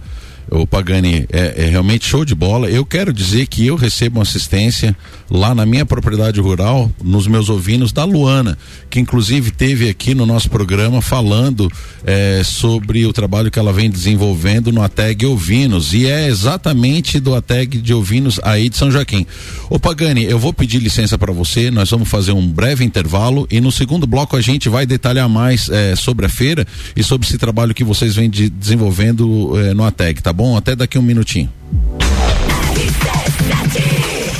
o 0.53 0.67
Pagani, 0.67 1.25
é, 1.31 1.65
é, 1.65 1.69
realmente 1.69 2.05
show 2.05 2.23
de 2.23 2.35
bola. 2.35 2.69
Eu 2.69 2.85
quero 2.85 3.11
dizer 3.11 3.47
que 3.47 3.65
eu 3.65 3.75
recebo 3.75 4.21
assistência 4.21 4.95
lá 5.29 5.55
na 5.55 5.65
minha 5.65 5.85
propriedade 5.85 6.39
rural, 6.39 6.91
nos 7.03 7.25
meus 7.25 7.49
ovinos 7.49 7.91
da 7.91 8.03
Luana, 8.03 8.57
que 8.89 8.99
inclusive 8.99 9.49
teve 9.49 9.89
aqui 9.89 10.13
no 10.13 10.25
nosso 10.25 10.49
programa 10.49 11.01
falando 11.01 11.71
é, 12.05 12.41
sobre 12.43 13.05
o 13.05 13.11
trabalho 13.11 13.49
que 13.49 13.57
ela 13.57 13.73
vem 13.73 13.89
desenvolvendo 13.89 14.71
no 14.71 14.83
ATEG 14.83 15.25
Ovinos. 15.25 15.93
E 15.93 16.05
é 16.05 16.27
exatamente 16.27 17.19
do 17.19 17.33
ATEG 17.33 17.81
de 17.81 17.93
Ovinos 17.93 18.39
aí 18.43 18.69
de 18.69 18.77
São 18.77 18.91
Joaquim. 18.91 19.25
Ô 19.69 19.79
Pagani, 19.79 20.23
eu 20.23 20.37
vou 20.37 20.53
pedir 20.53 20.79
licença 20.79 21.17
para 21.17 21.33
você, 21.33 21.71
nós 21.71 21.89
vamos 21.89 22.07
fazer 22.07 22.31
um 22.31 22.47
breve 22.47 22.85
intervalo 22.85 23.47
e 23.49 23.59
no 23.59 23.71
segundo 23.71 24.05
bloco 24.05 24.37
a 24.37 24.41
gente 24.41 24.69
vai 24.69 24.85
detalhar 24.85 25.27
mais 25.27 25.67
é, 25.69 25.95
sobre 25.95 26.27
a 26.27 26.29
feira 26.29 26.67
e 26.95 27.03
sobre 27.03 27.27
esse 27.27 27.39
trabalho 27.39 27.73
que 27.73 27.83
vocês 27.83 28.15
vêm 28.15 28.29
de, 28.29 28.49
desenvolvendo 28.49 29.57
é, 29.59 29.73
no 29.73 29.83
ATEG, 29.83 30.21
tá 30.21 30.31
bom? 30.31 30.42
Bom? 30.43 30.57
Até 30.57 30.75
daqui 30.75 30.99
um 30.99 31.01
minutinho. 31.01 31.49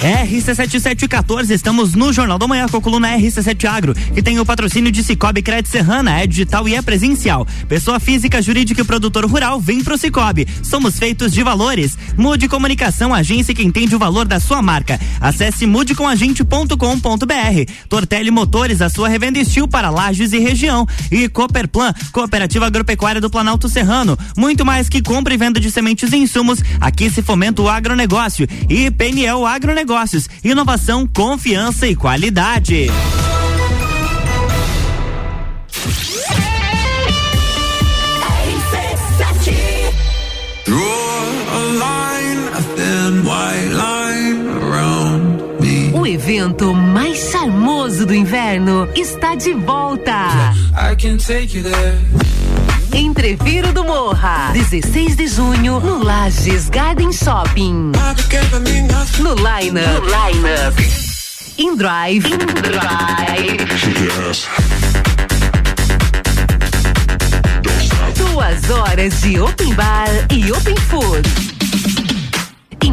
RC7714, 0.03 1.51
estamos 1.51 1.95
no 1.95 2.11
Jornal 2.11 2.37
da 2.37 2.45
Manhã 2.45 2.67
com 2.67 2.75
a 2.75 2.81
coluna 2.81 3.17
RC7 3.17 3.63
Agro, 3.63 3.93
que 3.93 4.21
tem 4.21 4.37
o 4.37 4.45
patrocínio 4.45 4.91
de 4.91 5.01
Cicobi 5.01 5.41
Crédito 5.41 5.71
Serrana, 5.71 6.19
é 6.19 6.27
digital 6.27 6.67
e 6.67 6.75
é 6.75 6.81
presencial. 6.81 7.47
Pessoa 7.69 8.01
física, 8.01 8.41
jurídica 8.41 8.81
e 8.81 8.83
produtor 8.83 9.25
rural, 9.25 9.61
vem 9.61 9.81
pro 9.81 9.97
Cicobi. 9.97 10.45
Somos 10.61 10.99
feitos 10.99 11.31
de 11.31 11.41
valores. 11.41 11.97
Mude 12.17 12.49
Comunicação, 12.49 13.13
agência 13.13 13.55
que 13.55 13.63
entende 13.63 13.95
o 13.95 13.99
valor 13.99 14.25
da 14.25 14.41
sua 14.41 14.61
marca. 14.61 14.99
Acesse 15.21 15.65
mudecomagente.com.br. 15.65 17.71
Tortelli 17.87 18.29
Motores, 18.29 18.81
a 18.81 18.89
sua 18.89 19.07
revenda 19.07 19.39
estil 19.39 19.69
para 19.69 19.89
lajes 19.89 20.33
e 20.33 20.37
região. 20.37 20.85
E 21.09 21.29
Cooperplan, 21.29 21.93
Cooperativa 22.11 22.65
Agropecuária 22.65 23.21
do 23.21 23.29
Planalto 23.29 23.69
Serrano. 23.69 24.19
Muito 24.35 24.65
mais 24.65 24.89
que 24.89 25.01
compra 25.01 25.33
e 25.33 25.37
venda 25.37 25.61
de 25.61 25.71
sementes 25.71 26.11
e 26.11 26.17
insumos, 26.17 26.59
aqui 26.81 27.09
se 27.09 27.21
fomenta 27.21 27.61
o 27.61 27.69
agronegócio. 27.69 28.45
E 28.69 28.91
PNL 28.91 29.45
Agronegócio 29.45 29.92
negócios, 29.93 30.27
inovação, 30.43 31.05
confiança 31.05 31.87
e 31.87 31.95
qualidade. 31.95 32.87
Evento 46.13 46.73
mais 46.75 47.31
charmoso 47.31 48.05
do 48.05 48.13
inverno 48.13 48.87
está 48.95 49.33
de 49.33 49.51
volta. 49.53 50.53
Entreviro 52.93 53.73
do 53.73 53.83
Morra, 53.83 54.51
16 54.53 55.15
de 55.15 55.27
junho, 55.27 55.79
no 55.79 56.03
Lages 56.03 56.69
Garden 56.69 57.11
Shopping. 57.11 57.91
No 59.19 59.33
Line 59.33 59.79
Up. 59.79 59.89
No 59.89 60.05
Line 60.05 60.45
Up. 60.67 60.83
In 61.57 61.75
Drive. 61.75 62.27
In 62.27 62.37
Drive. 62.37 63.63
Yes. 64.21 64.47
Duas 68.15 68.69
horas 68.69 69.21
de 69.21 69.39
Open 69.41 69.73
Bar 69.73 70.09
e 70.31 70.51
Open 70.51 70.75
Food. 70.77 71.62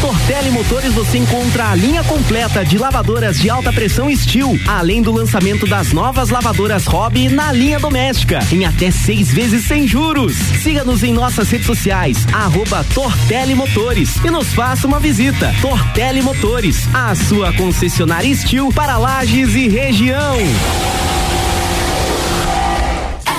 Tortelli 0.00 0.50
Motores 0.50 0.92
você 0.94 1.18
encontra 1.18 1.70
a 1.70 1.74
linha 1.74 2.04
completa 2.04 2.64
de 2.64 2.78
lavadoras 2.78 3.38
de 3.38 3.48
alta 3.48 3.72
pressão 3.72 4.14
Steel, 4.14 4.58
além 4.66 5.02
do 5.02 5.12
lançamento 5.12 5.66
das 5.66 5.92
novas 5.92 6.30
lavadoras 6.30 6.86
Hobby 6.86 7.28
na 7.28 7.52
linha 7.52 7.78
doméstica, 7.78 8.38
em 8.52 8.64
até 8.64 8.90
seis 8.90 9.32
vezes 9.32 9.64
sem 9.66 9.86
juros. 9.86 10.34
Siga-nos 10.62 11.02
em 11.02 11.12
nossas 11.12 11.50
redes 11.50 11.66
sociais, 11.66 12.26
arroba 12.32 12.84
Tortelli 12.94 13.54
Motores 13.54 14.16
e 14.24 14.30
nos 14.30 14.48
faça 14.54 14.86
uma 14.86 15.00
visita. 15.00 15.54
Tortelli 15.60 16.22
Motores, 16.22 16.88
a 16.94 17.14
sua 17.14 17.52
concessionária 17.52 18.34
Steel 18.34 18.72
para 18.72 18.98
Lages 18.98 19.54
e 19.54 19.68
região. 19.68 20.36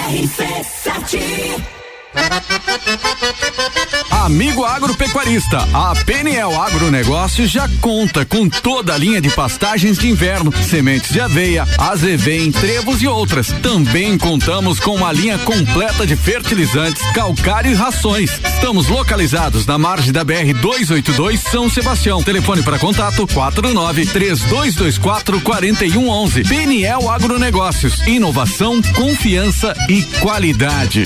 RC7 0.09 1.76
Amigo 4.27 4.65
agropecuarista, 4.65 5.65
a 5.73 5.95
Peniel 6.03 6.61
Agronegócios 6.61 7.49
já 7.49 7.69
conta 7.79 8.25
com 8.25 8.49
toda 8.49 8.93
a 8.93 8.97
linha 8.97 9.21
de 9.21 9.29
pastagens 9.29 9.97
de 9.97 10.09
inverno, 10.09 10.51
sementes 10.69 11.13
de 11.13 11.21
aveia, 11.21 11.65
azevém, 11.77 12.51
trevos 12.51 13.01
e 13.01 13.07
outras. 13.07 13.47
Também 13.63 14.17
contamos 14.17 14.81
com 14.81 14.95
uma 14.95 15.13
linha 15.13 15.37
completa 15.37 16.05
de 16.05 16.17
fertilizantes, 16.17 17.01
calcário 17.13 17.71
e 17.71 17.73
rações. 17.73 18.29
Estamos 18.43 18.89
localizados 18.89 19.65
na 19.65 19.77
margem 19.77 20.11
da 20.11 20.25
BR 20.25 20.53
282 20.61 21.39
São 21.39 21.69
Sebastião. 21.69 22.21
Telefone 22.21 22.63
para 22.63 22.77
contato 22.77 23.25
49 23.27 24.07
3224 24.07 25.39
4111. 25.39 26.43
Peniel 26.43 27.09
Agronegócios, 27.09 28.05
inovação, 28.05 28.81
confiança 28.93 29.73
e 29.87 30.03
qualidade. 30.19 31.05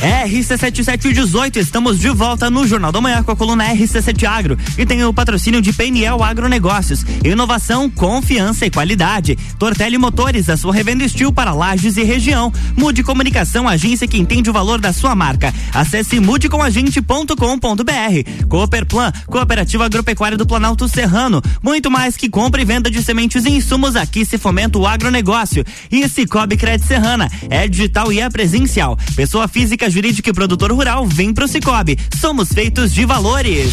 RC7718, 0.00 1.56
estamos 1.56 1.98
de 1.98 2.08
volta 2.08 2.48
no 2.48 2.66
Jornal 2.66 2.90
da 2.90 3.02
Manhã 3.02 3.22
com 3.22 3.32
a 3.32 3.36
coluna 3.36 3.68
RC7 3.68 4.24
Agro 4.24 4.56
e 4.78 4.86
tem 4.86 5.04
o 5.04 5.12
patrocínio 5.12 5.60
de 5.60 5.74
PNL 5.74 6.22
Agronegócios, 6.22 7.04
inovação, 7.22 7.90
confiança 7.90 8.64
e 8.64 8.70
qualidade. 8.70 9.36
Tortelli 9.58 9.98
Motores, 9.98 10.48
a 10.48 10.56
sua 10.56 10.72
revenda 10.72 11.04
estilo 11.04 11.34
para 11.34 11.52
lajes 11.52 11.98
e 11.98 12.02
região. 12.02 12.50
Mude 12.74 13.02
Comunicação, 13.02 13.68
agência 13.68 14.08
que 14.08 14.16
entende 14.16 14.48
o 14.48 14.54
valor 14.54 14.80
da 14.80 14.90
sua 14.90 15.14
marca. 15.14 15.52
Acesse 15.74 16.18
mudecomagente.com.br. 16.18 18.46
Cooperplan, 18.48 19.12
Cooperativa 19.26 19.84
Agropecuária 19.84 20.38
do 20.38 20.46
Planalto 20.46 20.88
Serrano. 20.88 21.42
Muito 21.62 21.90
mais 21.90 22.16
que 22.16 22.30
compra 22.30 22.62
e 22.62 22.64
venda 22.64 22.90
de 22.90 23.02
sementes 23.02 23.44
e 23.44 23.50
insumos 23.50 23.96
aqui 23.96 24.24
se 24.24 24.38
fomenta 24.38 24.78
o 24.78 24.86
agronegócio. 24.86 25.62
E 25.90 26.08
Cicobi 26.08 26.56
Crédito 26.56 26.88
Serrana, 26.88 27.30
é 27.50 27.68
digital 27.68 28.10
e 28.10 28.20
é 28.20 28.30
presencial. 28.30 28.98
Pessoa 29.14 29.46
física 29.46 29.89
jurídica 29.90 30.30
e 30.30 30.32
produtor 30.32 30.72
rural, 30.72 31.06
vem 31.06 31.34
pro 31.34 31.48
Cicobi. 31.48 31.98
Somos 32.20 32.48
feitos 32.48 32.92
de 32.92 33.04
valores. 33.04 33.72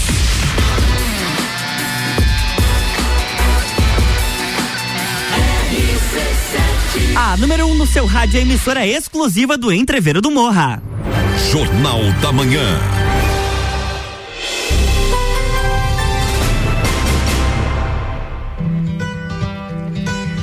A 7.15 7.35
número 7.37 7.65
1 7.65 7.71
um 7.71 7.75
no 7.75 7.87
seu 7.87 8.05
rádio 8.05 8.37
é 8.37 8.41
emissora 8.41 8.85
exclusiva 8.85 9.57
do 9.57 9.71
Entreveiro 9.71 10.21
do 10.21 10.29
Morra. 10.29 10.81
Jornal 11.51 11.99
da 12.21 12.31
Manhã. 12.31 12.79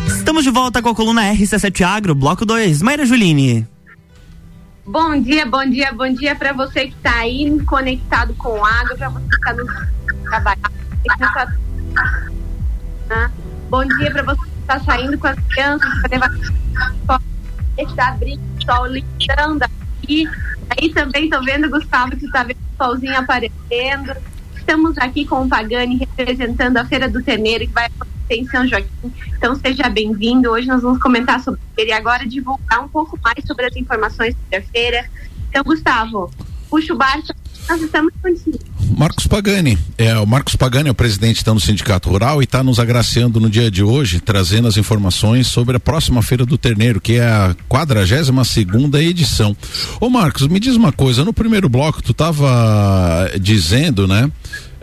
Estamos 0.09 0.43
de 0.43 0.51
volta 0.51 0.83
com 0.83 0.89
a 0.89 0.95
coluna 0.95 1.33
RC7 1.33 1.83
Agro, 1.83 2.15
bloco 2.15 2.45
2. 2.45 2.83
Mayra 2.83 3.07
Juline. 3.07 3.74
Bom 4.87 5.19
dia, 5.19 5.47
bom 5.47 5.65
dia, 5.65 5.93
bom 5.93 6.13
dia 6.13 6.37
para 6.37 6.53
você 6.53 6.89
que 6.89 6.95
está 6.95 7.21
aí 7.21 7.59
conectado 7.65 8.35
com 8.35 8.63
água, 8.63 8.95
para 8.97 9.09
você 9.09 9.27
que 9.29 9.35
está 9.37 9.53
no 9.55 9.67
trabalho. 10.25 10.61
Tá... 13.09 13.31
Bom 13.71 13.85
dia 13.87 14.11
para 14.11 14.23
você 14.23 14.43
que 14.43 14.61
está 14.61 14.81
saindo 14.81 15.17
com 15.19 15.27
as 15.27 15.39
crianças 15.49 15.89
para 16.01 16.11
levar 16.11 16.31
está 17.79 18.09
abrindo 18.09 18.43
sol 18.63 18.87
lindando 18.87 19.65
aqui. 19.65 20.29
Aí 20.69 20.93
também 20.93 21.25
estou 21.25 21.43
vendo, 21.43 21.71
Gustavo, 21.71 22.17
que 22.17 22.27
está 22.27 22.43
vendo 22.43 22.59
o 22.59 22.85
solzinho 22.85 23.17
aparecendo. 23.17 24.15
Estamos 24.55 24.99
aqui 24.99 25.25
com 25.25 25.43
o 25.43 25.49
Pagani 25.49 25.97
representando 25.97 26.77
a 26.77 26.85
Feira 26.85 27.09
do 27.09 27.23
Terneiro, 27.23 27.67
que 27.67 27.73
vai 27.73 27.89
em 28.35 28.47
São 28.47 28.67
Joaquim. 28.67 29.13
Então 29.37 29.55
seja 29.55 29.89
bem-vindo. 29.89 30.51
Hoje 30.51 30.67
nós 30.67 30.83
vamos 30.83 31.01
comentar 31.01 31.41
sobre 31.41 31.61
ele 31.77 31.91
e 31.91 31.93
agora 31.93 32.27
divulgar 32.27 32.85
um 32.85 32.89
pouco 32.89 33.19
mais 33.23 33.45
sobre 33.47 33.67
as 33.67 33.77
informações 33.77 34.35
da 34.51 34.61
feira. 34.61 35.05
Então, 35.49 35.63
Gustavo, 35.63 36.31
puxa 36.69 36.93
o 36.93 36.97
barco, 36.97 37.35
nós 37.69 37.81
estamos 37.81 38.13
contigo. 38.21 38.59
Marcos 38.97 39.27
Pagani, 39.27 39.79
é, 39.97 40.17
o 40.19 40.27
Marcos 40.27 40.55
Pagani 40.55 40.89
é 40.89 40.93
o 40.93 40.95
presidente 40.95 41.41
então, 41.41 41.55
do 41.55 41.61
Sindicato 41.61 42.09
Rural 42.11 42.41
e 42.41 42.45
está 42.45 42.63
nos 42.63 42.79
agraciando 42.79 43.41
no 43.41 43.49
dia 43.49 43.71
de 43.71 43.83
hoje, 43.83 44.21
trazendo 44.21 44.69
as 44.69 44.77
informações 44.77 45.47
sobre 45.47 45.77
a 45.77 45.81
próxima 45.81 46.23
Feira 46.23 46.45
do 46.45 46.59
Terneiro, 46.59 47.01
que 47.01 47.15
é 47.15 47.27
a 47.27 47.57
42 47.69 48.47
segunda 48.47 49.03
edição. 49.03 49.57
Ô 50.01 50.11
Marcos, 50.11 50.47
me 50.47 50.61
diz 50.61 50.77
uma 50.77 50.93
coisa, 50.93 51.25
no 51.25 51.33
primeiro 51.33 51.69
bloco 51.69 52.03
tu 52.03 52.13
estava 52.13 53.31
dizendo, 53.41 54.07
né? 54.07 54.31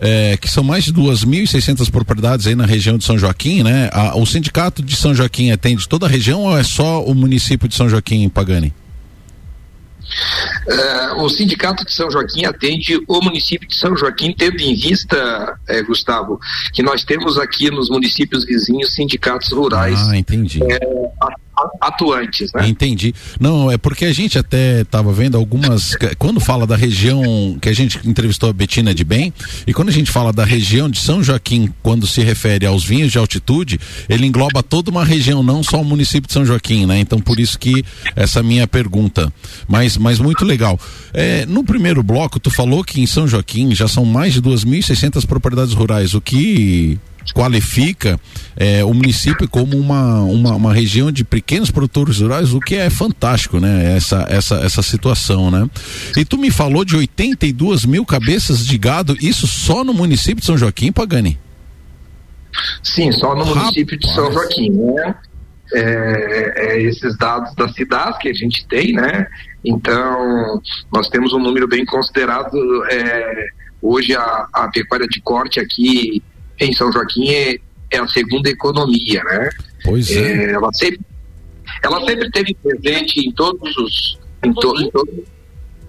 É, 0.02 0.36
que 0.36 0.50
são 0.50 0.64
mais 0.64 0.84
de 0.84 0.92
2.600 0.92 1.92
propriedades 1.92 2.48
aí 2.48 2.56
na 2.56 2.66
região 2.66 2.98
de 2.98 3.06
São 3.06 3.20
Joaquim, 3.20 3.62
né? 3.62 3.88
A, 3.94 4.18
o 4.18 4.26
sindicato 4.26 4.82
de 4.82 4.96
São 4.96 5.14
Joaquim 5.14 5.52
atende 5.52 5.88
toda 5.88 6.08
a 6.08 6.10
região 6.10 6.42
ou 6.42 6.58
é 6.58 6.64
só 6.64 7.04
o 7.04 7.14
município 7.14 7.68
de 7.68 7.76
São 7.76 7.88
Joaquim, 7.88 8.28
Pagani? 8.28 8.74
Uh, 10.68 11.24
o 11.24 11.30
Sindicato 11.30 11.86
de 11.86 11.94
São 11.94 12.12
Joaquim 12.12 12.46
atende 12.46 13.02
o 13.08 13.22
município 13.22 13.68
de 13.68 13.76
São 13.76 13.96
Joaquim, 13.96 14.34
tendo 14.38 14.60
em 14.60 14.76
vista, 14.76 15.58
eh, 15.70 15.82
Gustavo, 15.84 16.40
que 16.74 16.84
nós 16.84 17.04
temos 17.06 17.38
aqui 17.38 17.72
nos 17.72 17.90
municípios 17.90 18.44
vizinhos 18.44 18.94
sindicatos 18.94 19.52
rurais. 19.52 20.00
Ah, 20.10 20.18
entendi. 20.18 20.60
Eh, 20.62 20.80
atuantes, 21.80 22.52
né? 22.54 22.68
Entendi. 22.68 23.14
Não, 23.40 23.72
é 23.72 23.78
porque 23.78 24.06
a 24.06 24.14
gente 24.14 24.38
até 24.38 24.82
estava 24.82 25.12
vendo 25.12 25.38
algumas. 25.38 25.96
Quando 26.18 26.40
fala 26.40 26.66
da 26.68 26.76
região 26.76 27.58
que 27.62 27.70
a 27.70 27.74
gente 27.74 28.00
entrevistou 28.08 28.50
a 28.50 28.54
Betina 28.54 28.94
de 28.94 29.04
Bem, 29.04 29.34
e 29.66 29.74
quando 29.74 29.90
a 29.90 29.94
gente 29.94 30.12
fala 30.12 30.32
da 30.32 30.44
região 30.44 30.90
de 30.90 31.00
São 31.00 31.24
Joaquim, 31.24 31.74
quando 31.82 32.08
se 32.08 32.22
refere 32.22 32.66
aos 32.66 32.84
vinhos 32.84 33.12
de 33.12 33.18
altitude, 33.18 33.80
ele 34.10 34.26
engloba 34.26 34.64
toda 34.64 34.92
uma 34.92 35.06
região, 35.06 35.44
não 35.44 35.64
só 35.64 35.82
o 35.82 35.86
município 35.86 36.28
de 36.28 36.34
São 36.34 36.46
Joaquim, 36.46 36.86
né? 36.86 37.00
Então 37.00 37.20
por 37.20 37.40
isso 37.40 37.58
que 37.58 37.84
essa 38.16 38.42
minha 38.42 38.68
pergunta. 38.68 39.32
Mas, 39.68 39.98
mas 39.98 40.20
muito 40.20 40.46
legal. 40.46 40.80
É, 41.14 41.46
no 41.46 41.64
primeiro 41.64 42.04
bloco, 42.04 42.40
tu 42.40 42.50
falou 42.50 42.84
que 42.84 43.02
em 43.02 43.06
São 43.06 43.28
Joaquim 43.28 43.74
já 43.74 43.88
são 43.88 44.06
mais 44.06 44.34
de 44.34 44.42
2.600 44.42 45.26
propriedades 45.26 45.74
rurais, 45.74 46.14
o 46.14 46.22
que 46.22 47.00
qualifica 47.34 48.20
é, 48.56 48.84
o 48.84 48.94
município 48.94 49.48
como 49.48 49.78
uma, 49.78 50.22
uma, 50.22 50.56
uma, 50.56 50.74
região 50.74 51.12
de 51.12 51.24
pequenos 51.24 51.70
produtores 51.70 52.20
rurais, 52.20 52.54
o 52.54 52.60
que 52.60 52.76
é 52.76 52.90
fantástico, 52.90 53.60
né? 53.60 53.96
Essa, 53.96 54.26
essa, 54.30 54.56
essa 54.56 54.82
situação, 54.82 55.52
né? 55.52 55.70
E 56.18 56.26
tu 56.26 56.38
me 56.38 56.50
falou 56.50 56.84
de 56.84 56.96
82 56.96 57.86
mil 57.86 58.06
cabeças 58.06 58.66
de 58.66 58.78
gado, 58.78 59.16
isso 59.22 59.48
só 59.48 59.84
no 59.84 59.94
município 59.94 60.42
de 60.42 60.46
São 60.46 60.58
Joaquim, 60.58 60.92
Pagani? 60.92 61.40
Sim, 62.84 63.12
só 63.12 63.36
no 63.36 63.44
Rapaz. 63.44 63.58
município 63.58 63.98
de 63.98 64.14
São 64.14 64.32
Joaquim, 64.32 64.72
né? 64.72 65.16
É, 65.74 66.54
é, 66.58 66.82
esses 66.82 67.18
dados 67.18 67.56
das 67.56 67.74
cidades 67.74 68.18
que 68.18 68.28
a 68.28 68.34
gente 68.34 68.68
tem, 68.68 68.92
né? 68.92 69.26
Então, 69.64 70.62
nós 70.92 71.08
temos 71.08 71.32
um 71.32 71.40
número 71.40 71.68
bem 71.68 71.86
considerado. 71.86 72.58
É, 72.90 73.48
hoje, 73.82 74.14
a, 74.14 74.48
a 74.52 74.68
pecuária 74.68 75.08
de 75.08 75.22
corte 75.22 75.62
aqui 75.62 76.22
em 76.66 76.74
São 76.74 76.92
Joaquim 76.92 77.30
é, 77.30 77.60
é 77.92 78.00
a 78.00 78.08
segunda 78.08 78.50
economia, 78.50 79.24
né? 79.24 79.50
Pois 79.84 80.10
é. 80.12 80.20
é. 80.20 80.52
ela, 80.52 80.72
sempre, 80.74 81.00
ela 81.84 82.04
sempre 82.06 82.32
teve 82.32 82.56
presente 82.56 83.20
em 83.20 83.32
todos 83.32 83.78
os. 83.78 84.20
Em 84.44 84.52
to, 84.54 84.74
em 84.80 84.90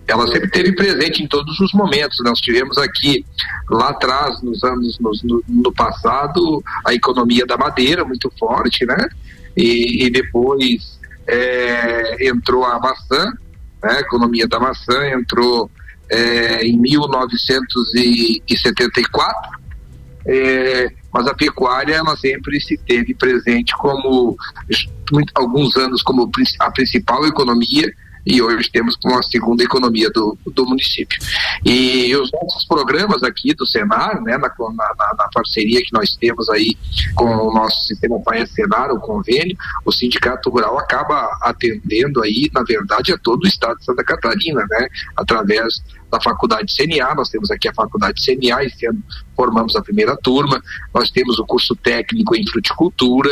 ela 0.06 0.26
sempre 0.26 0.50
teve 0.50 0.72
presente 0.72 1.22
em 1.22 1.28
todos 1.28 1.58
os 1.60 1.72
momentos. 1.72 2.18
Nós 2.24 2.40
tivemos 2.40 2.76
aqui, 2.76 3.24
lá 3.70 3.90
atrás, 3.90 4.42
nos 4.42 4.64
anos 4.64 4.98
no, 5.00 5.12
no 5.48 5.72
passado, 5.72 6.60
a 6.84 6.92
economia 6.92 7.46
da 7.46 7.56
madeira 7.56 8.04
muito 8.04 8.28
forte, 8.38 8.84
né? 8.84 9.08
E, 9.56 10.06
e 10.06 10.10
depois 10.10 10.98
é, 11.26 12.28
entrou 12.28 12.64
a 12.64 12.78
maçã, 12.80 13.24
né? 13.82 13.92
a 13.92 14.00
economia 14.00 14.46
da 14.48 14.58
maçã 14.58 15.06
entrou 15.08 15.70
é, 16.10 16.66
em 16.66 16.76
1974 16.78 19.61
é, 20.26 20.88
mas 21.12 21.26
a 21.26 21.34
pecuária 21.34 21.94
ela 21.94 22.16
sempre 22.16 22.60
se 22.60 22.76
teve 22.78 23.14
presente 23.14 23.74
como 23.76 24.36
muito, 25.12 25.32
alguns 25.34 25.76
anos 25.76 26.02
como 26.02 26.30
a 26.60 26.70
principal 26.70 27.26
economia 27.26 27.92
e 28.24 28.40
hoje 28.40 28.70
temos 28.70 28.96
uma 29.04 29.22
segunda 29.22 29.62
economia 29.62 30.10
do, 30.10 30.36
do 30.46 30.66
município. 30.66 31.18
E 31.64 32.14
os 32.16 32.30
nossos 32.32 32.64
programas 32.64 33.22
aqui 33.22 33.54
do 33.54 33.66
Senar, 33.66 34.20
né, 34.22 34.38
na, 34.38 34.48
na, 34.48 35.14
na 35.18 35.28
parceria 35.32 35.80
que 35.82 35.92
nós 35.92 36.16
temos 36.16 36.48
aí 36.48 36.76
com 37.14 37.24
o 37.24 37.52
nosso 37.52 37.86
sistema 37.86 38.20
Paes 38.20 38.50
Senar, 38.50 38.90
o 38.92 39.00
convênio, 39.00 39.56
o 39.84 39.92
Sindicato 39.92 40.50
Rural 40.50 40.78
acaba 40.78 41.36
atendendo 41.42 42.22
aí, 42.22 42.50
na 42.54 42.62
verdade, 42.62 43.12
a 43.12 43.18
todo 43.18 43.44
o 43.44 43.46
estado 43.46 43.78
de 43.78 43.84
Santa 43.84 44.04
Catarina, 44.04 44.64
né, 44.70 44.88
através 45.16 45.82
da 46.10 46.20
faculdade 46.20 46.74
CNA, 46.76 47.14
nós 47.14 47.30
temos 47.30 47.50
aqui 47.50 47.68
a 47.68 47.74
faculdade 47.74 48.22
CNA, 48.22 48.64
esse 48.64 48.86
ano 48.86 49.02
formamos 49.34 49.74
a 49.74 49.82
primeira 49.82 50.14
turma, 50.14 50.62
nós 50.94 51.10
temos 51.10 51.38
o 51.38 51.46
curso 51.46 51.74
técnico 51.74 52.36
em 52.36 52.46
fruticultura 52.46 53.30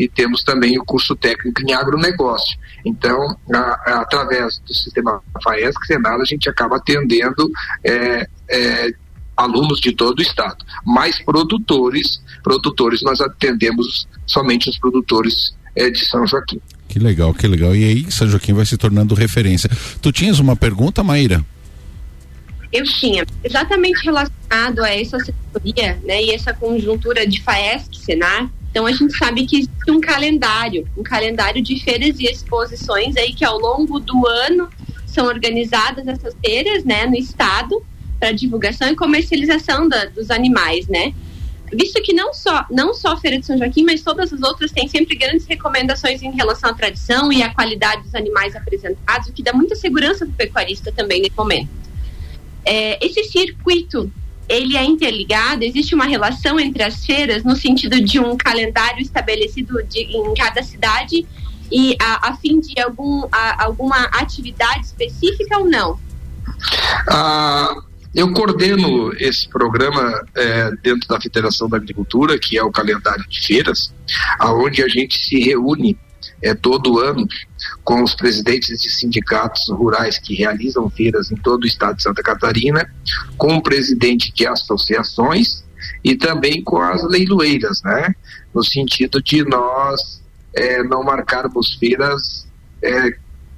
e 0.00 0.08
temos 0.08 0.42
também 0.42 0.78
o 0.78 0.84
curso 0.84 1.14
técnico 1.14 1.60
em 1.62 1.74
agronegócio. 1.74 2.58
Então, 2.86 3.36
a, 3.52 3.58
a, 3.58 4.00
através 4.00 4.58
do 4.66 4.72
sistema 4.72 5.22
FAESC, 5.44 5.84
Senado, 5.84 6.22
a 6.22 6.24
gente 6.24 6.48
acaba 6.48 6.76
atendendo 6.76 7.50
é, 7.84 8.26
é, 8.48 8.90
alunos 9.36 9.78
de 9.78 9.92
todo 9.92 10.18
o 10.18 10.22
estado. 10.22 10.64
Mais 10.86 11.22
produtores, 11.22 12.22
produtores 12.42 13.02
nós 13.02 13.20
atendemos 13.20 14.08
somente 14.26 14.70
os 14.70 14.78
produtores 14.78 15.54
é, 15.76 15.90
de 15.90 16.02
São 16.06 16.26
Joaquim. 16.26 16.62
Que 16.88 16.98
legal, 16.98 17.34
que 17.34 17.46
legal. 17.46 17.76
E 17.76 17.84
aí 17.84 18.10
São 18.10 18.26
Joaquim 18.26 18.54
vai 18.54 18.64
se 18.64 18.78
tornando 18.78 19.14
referência. 19.14 19.70
Tu 20.00 20.10
tinhas 20.12 20.38
uma 20.38 20.56
pergunta, 20.56 21.04
Maíra? 21.04 21.44
Eu 22.72 22.84
tinha, 22.84 23.26
exatamente 23.44 24.02
relacionado 24.02 24.82
a 24.82 24.88
essa 24.88 25.18
assessoria, 25.18 26.00
né, 26.04 26.22
e 26.22 26.30
essa 26.30 26.54
conjuntura 26.54 27.26
de 27.26 27.42
FAESC, 27.42 27.96
Senar, 27.96 28.48
então 28.70 28.86
a 28.86 28.92
gente 28.92 29.16
sabe 29.16 29.46
que 29.46 29.56
existe 29.56 29.90
um 29.90 30.00
calendário, 30.00 30.86
um 30.96 31.02
calendário 31.02 31.60
de 31.60 31.82
feiras 31.82 32.18
e 32.20 32.24
exposições 32.24 33.16
aí 33.16 33.34
que 33.34 33.44
ao 33.44 33.58
longo 33.58 33.98
do 33.98 34.26
ano 34.26 34.68
são 35.06 35.26
organizadas 35.26 36.06
essas 36.06 36.34
feiras, 36.44 36.84
né, 36.84 37.04
no 37.06 37.16
estado 37.16 37.84
para 38.18 38.32
divulgação 38.32 38.88
e 38.88 38.94
comercialização 38.94 39.88
da, 39.88 40.04
dos 40.04 40.30
animais, 40.30 40.86
né? 40.86 41.12
Visto 41.72 42.02
que 42.02 42.12
não 42.12 42.34
só 42.34 42.66
não 42.70 42.92
só 42.92 43.12
a 43.12 43.16
Feira 43.16 43.38
de 43.38 43.46
São 43.46 43.56
Joaquim, 43.56 43.84
mas 43.84 44.02
todas 44.02 44.32
as 44.32 44.42
outras 44.42 44.72
têm 44.72 44.88
sempre 44.88 45.16
grandes 45.16 45.46
recomendações 45.46 46.20
em 46.22 46.32
relação 46.32 46.70
à 46.70 46.74
tradição 46.74 47.32
e 47.32 47.42
à 47.42 47.54
qualidade 47.54 48.02
dos 48.02 48.14
animais 48.14 48.54
apresentados, 48.54 49.28
o 49.28 49.32
que 49.32 49.42
dá 49.42 49.52
muita 49.52 49.74
segurança 49.74 50.26
para 50.26 50.32
o 50.32 50.36
pecuarista 50.36 50.92
também 50.92 51.22
nesse 51.22 51.36
momento. 51.36 51.68
É, 52.64 53.04
esse 53.04 53.24
circuito 53.24 54.12
ele 54.50 54.76
é 54.76 54.84
interligado, 54.84 55.62
existe 55.62 55.94
uma 55.94 56.04
relação 56.04 56.58
entre 56.58 56.82
as 56.82 57.06
feiras 57.06 57.44
no 57.44 57.54
sentido 57.54 58.00
de 58.00 58.18
um 58.18 58.36
calendário 58.36 59.00
estabelecido 59.00 59.80
de, 59.84 60.00
em 60.00 60.34
cada 60.34 60.60
cidade 60.60 61.24
e 61.70 61.96
a, 62.00 62.30
a 62.30 62.36
fim 62.36 62.58
de 62.58 62.80
algum, 62.80 63.28
a, 63.30 63.64
alguma 63.64 63.96
atividade 64.06 64.86
específica 64.86 65.56
ou 65.56 65.70
não? 65.70 66.00
Ah, 67.08 67.76
eu 68.12 68.32
coordeno 68.32 69.12
esse 69.18 69.48
programa 69.48 70.20
é, 70.34 70.72
dentro 70.82 71.08
da 71.08 71.20
Federação 71.20 71.68
da 71.68 71.76
Agricultura, 71.76 72.36
que 72.36 72.58
é 72.58 72.62
o 72.64 72.72
calendário 72.72 73.24
de 73.28 73.40
feiras, 73.46 73.94
aonde 74.40 74.82
a 74.82 74.88
gente 74.88 75.16
se 75.16 75.38
reúne 75.38 75.96
é, 76.42 76.54
todo 76.54 76.98
ano 76.98 77.26
com 77.84 78.02
os 78.02 78.14
presidentes 78.14 78.80
de 78.80 78.90
sindicatos 78.90 79.68
rurais 79.68 80.18
que 80.18 80.34
realizam 80.34 80.88
feiras 80.90 81.30
em 81.30 81.36
todo 81.36 81.64
o 81.64 81.66
estado 81.66 81.96
de 81.96 82.02
Santa 82.02 82.22
Catarina, 82.22 82.90
com 83.36 83.56
o 83.56 83.62
presidente 83.62 84.32
de 84.32 84.46
associações 84.46 85.64
e 86.04 86.16
também 86.16 86.62
com 86.62 86.80
as 86.80 87.02
leiloeiras, 87.04 87.82
né? 87.82 88.14
No 88.54 88.62
sentido 88.64 89.22
de 89.22 89.44
nós 89.44 90.22
é, 90.54 90.82
não 90.82 91.02
marcarmos 91.02 91.74
feiras 91.74 92.46
é, 92.82 93.16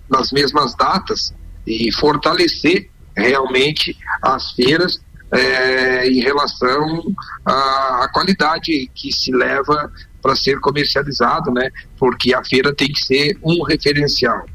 nas 0.08 0.30
mesmas 0.32 0.74
datas 0.74 1.32
e 1.66 1.92
fortalecer 1.92 2.90
realmente 3.16 3.96
as 4.22 4.52
feiras 4.52 5.00
é, 5.30 6.06
em 6.08 6.20
relação 6.20 7.14
à, 7.44 8.04
à, 8.04 8.08
qualidade 8.12 8.90
que 8.94 9.12
se 9.12 9.32
leva 9.32 9.90
para 10.22 10.36
ser 10.36 10.60
comercializado, 10.60 11.50
né? 11.50 11.70
Porque 11.98 12.32
a 12.32 12.44
feira 12.44 12.74
tem 12.74 12.88
que 12.88 13.04
ser 13.04 13.36
um 13.42 13.64
referencial. 13.64 14.46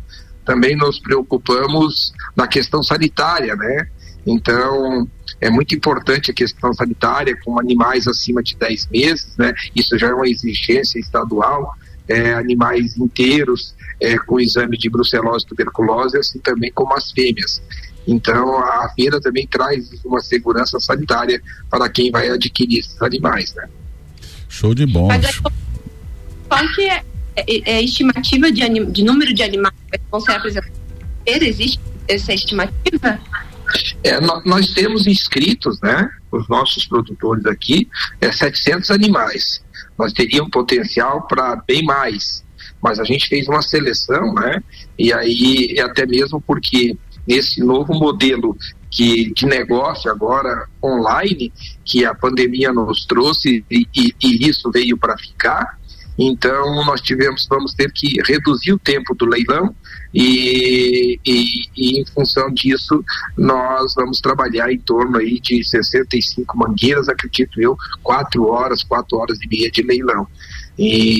Também 0.45 0.77
nos 0.77 0.97
preocupamos 0.97 2.13
na 2.35 2.47
questão 2.47 2.81
sanitária, 2.81 3.55
né? 3.55 3.87
Então, 4.25 5.07
é 5.39 5.49
muito 5.49 5.75
importante 5.75 6.31
a 6.31 6.33
questão 6.33 6.73
sanitária 6.73 7.37
com 7.43 7.59
animais 7.59 8.07
acima 8.07 8.41
de 8.41 8.55
10 8.55 8.87
meses, 8.87 9.37
né? 9.37 9.53
Isso 9.75 9.97
já 9.97 10.07
é 10.07 10.13
uma 10.13 10.27
exigência 10.27 10.99
estadual. 10.99 11.73
É, 12.09 12.33
animais 12.35 12.97
inteiros 12.97 13.75
é, 13.99 14.17
com 14.17 14.39
exame 14.39 14.77
de 14.77 14.89
brucelose 14.89 15.43
e 15.43 15.49
tuberculose, 15.49 16.17
assim 16.17 16.39
também 16.39 16.71
como 16.71 16.95
as 16.95 17.11
fêmeas. 17.11 17.61
Então, 18.07 18.57
a 18.57 18.89
feira 18.95 19.19
também 19.19 19.45
traz 19.45 19.89
uma 20.05 20.21
segurança 20.21 20.79
sanitária 20.79 21.41
para 21.69 21.89
quem 21.89 22.09
vai 22.09 22.29
adquirir 22.29 22.79
esses 22.79 23.01
animais, 23.01 23.53
né? 23.55 23.67
Show 24.49 24.73
de 24.73 24.85
bola. 24.85 25.07
Mas 25.09 25.25
é, 25.25 25.41
qual 26.47 26.73
que 26.73 26.89
é, 26.89 27.03
é, 27.35 27.71
é 27.71 27.77
a 27.77 27.81
estimativa 27.81 28.51
de, 28.51 28.63
anim, 28.63 28.89
de 28.91 29.03
número 29.03 29.33
de 29.33 29.43
animais 29.43 29.73
que 29.91 29.99
vão 30.09 30.19
ser 30.19 30.33
apresentados? 30.33 30.77
Existe 31.25 31.79
essa 32.07 32.33
estimativa? 32.33 33.19
É, 34.03 34.19
nós, 34.21 34.43
nós, 34.45 34.73
temos 34.73 35.07
inscritos, 35.07 35.79
né, 35.81 36.09
os 36.31 36.47
nossos 36.47 36.85
produtores 36.85 37.45
aqui, 37.45 37.87
é 38.21 38.31
700 38.31 38.91
animais. 38.91 39.61
Nós 39.97 40.13
teríamos 40.13 40.51
potencial 40.51 41.27
para 41.27 41.55
bem 41.67 41.83
mais, 41.83 42.43
mas 42.81 42.99
a 42.99 43.03
gente 43.03 43.27
fez 43.27 43.47
uma 43.47 43.61
seleção, 43.61 44.33
né, 44.33 44.63
e 44.97 45.11
aí 45.11 45.75
até 45.81 46.05
mesmo 46.05 46.39
porque 46.39 46.95
nesse 47.27 47.59
novo 47.59 47.93
modelo 47.93 48.55
que, 48.97 49.31
de 49.31 49.45
negócio 49.45 50.09
agora 50.09 50.67
online 50.83 51.53
que 51.85 52.03
a 52.03 52.15
pandemia 52.15 52.73
nos 52.73 53.05
trouxe 53.05 53.63
e, 53.69 53.87
e, 53.95 54.15
e 54.19 54.49
isso 54.49 54.71
veio 54.71 54.97
para 54.97 55.15
ficar. 55.15 55.77
Então 56.17 56.83
nós 56.83 56.99
tivemos, 56.99 57.45
vamos 57.47 57.75
ter 57.75 57.91
que 57.91 58.19
reduzir 58.25 58.73
o 58.73 58.79
tempo 58.79 59.13
do 59.13 59.27
leilão 59.27 59.75
e, 60.11 61.19
e, 61.23 61.45
e, 61.77 62.01
em 62.01 62.05
função 62.07 62.51
disso 62.51 63.05
nós 63.37 63.93
vamos 63.93 64.19
trabalhar 64.19 64.71
em 64.71 64.79
torno 64.79 65.19
aí 65.19 65.39
de 65.39 65.63
65 65.63 66.57
mangueiras, 66.57 67.07
acredito 67.07 67.61
eu, 67.61 67.77
quatro 68.01 68.47
horas, 68.47 68.81
quatro 68.81 69.15
horas 69.19 69.37
e 69.43 69.47
meia 69.47 69.69
de 69.69 69.83
leilão. 69.83 70.27
E, 70.77 71.19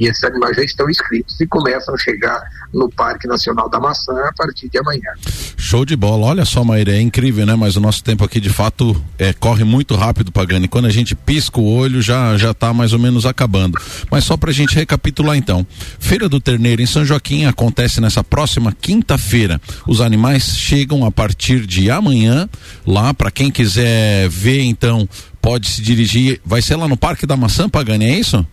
e, 0.00 0.08
esses 0.08 0.24
animais 0.24 0.56
já 0.56 0.62
estão 0.62 0.88
inscritos 0.88 1.38
e 1.38 1.46
começam 1.46 1.94
a 1.94 1.98
chegar 1.98 2.42
no 2.72 2.88
Parque 2.90 3.28
Nacional 3.28 3.68
da 3.68 3.78
Maçã 3.78 4.12
a 4.24 4.32
partir 4.32 4.68
de 4.68 4.78
amanhã. 4.78 5.12
Show 5.56 5.84
de 5.84 5.94
bola. 5.94 6.26
Olha 6.26 6.44
só, 6.44 6.64
Maíra, 6.64 6.92
é 6.92 7.00
incrível, 7.00 7.44
né? 7.44 7.54
Mas 7.54 7.76
o 7.76 7.80
nosso 7.80 8.02
tempo 8.02 8.24
aqui 8.24 8.40
de 8.40 8.48
fato 8.48 9.00
é, 9.18 9.32
corre 9.32 9.64
muito 9.64 9.94
rápido, 9.94 10.32
Pagani. 10.32 10.66
Quando 10.66 10.86
a 10.86 10.90
gente 10.90 11.14
pisca 11.14 11.60
o 11.60 11.70
olho, 11.70 12.00
já 12.00 12.36
já 12.38 12.52
está 12.52 12.72
mais 12.72 12.92
ou 12.92 12.98
menos 12.98 13.26
acabando. 13.26 13.78
Mas 14.10 14.24
só 14.24 14.36
para 14.36 14.50
a 14.50 14.54
gente 14.54 14.74
recapitular 14.74 15.36
então. 15.36 15.66
Feira 15.98 16.28
do 16.28 16.40
Terneiro 16.40 16.80
em 16.80 16.86
São 16.86 17.04
Joaquim 17.04 17.44
acontece 17.44 18.00
nessa 18.00 18.24
próxima 18.24 18.72
quinta-feira. 18.72 19.60
Os 19.86 20.00
animais 20.00 20.56
chegam 20.56 21.04
a 21.04 21.10
partir 21.10 21.66
de 21.66 21.90
amanhã 21.90 22.48
lá 22.86 23.12
para 23.12 23.30
quem 23.30 23.50
quiser 23.50 24.28
ver 24.28 24.62
então 24.62 25.08
pode 25.40 25.68
se 25.68 25.82
dirigir. 25.82 26.40
Vai 26.44 26.62
ser 26.62 26.76
lá 26.76 26.88
no 26.88 26.96
Parque 26.96 27.26
da 27.26 27.36
Maçã, 27.36 27.68
Pagani, 27.68 28.06
é 28.06 28.18
isso? 28.18 28.46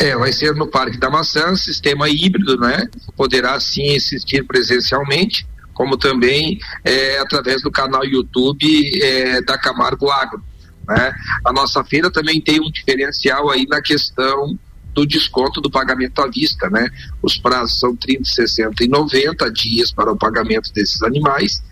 É, 0.00 0.16
vai 0.16 0.32
ser 0.32 0.54
no 0.54 0.66
Parque 0.66 0.96
da 0.96 1.10
Maçã, 1.10 1.54
sistema 1.54 2.08
híbrido, 2.08 2.56
né? 2.56 2.88
Poderá 3.14 3.60
sim 3.60 3.94
assistir 3.94 4.42
presencialmente, 4.44 5.46
como 5.74 5.98
também 5.98 6.58
é, 6.82 7.18
através 7.18 7.60
do 7.60 7.70
canal 7.70 8.02
YouTube 8.02 8.98
é, 9.02 9.42
da 9.42 9.58
Camargo 9.58 10.10
Agro. 10.10 10.42
Né? 10.88 11.12
A 11.44 11.52
nossa 11.52 11.84
feira 11.84 12.10
também 12.10 12.40
tem 12.40 12.58
um 12.60 12.70
diferencial 12.70 13.50
aí 13.50 13.66
na 13.68 13.82
questão 13.82 14.58
do 14.94 15.06
desconto 15.06 15.60
do 15.60 15.70
pagamento 15.70 16.18
à 16.22 16.26
vista, 16.26 16.70
né? 16.70 16.88
Os 17.22 17.36
prazos 17.36 17.78
são 17.78 17.94
30, 17.94 18.24
60 18.24 18.82
e 18.82 18.88
90 18.88 19.52
dias 19.52 19.92
para 19.92 20.10
o 20.10 20.16
pagamento 20.16 20.72
desses 20.72 21.02
animais 21.02 21.62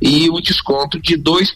e 0.00 0.30
um 0.30 0.40
desconto 0.40 1.00
de 1.00 1.16
2%. 1.16 1.48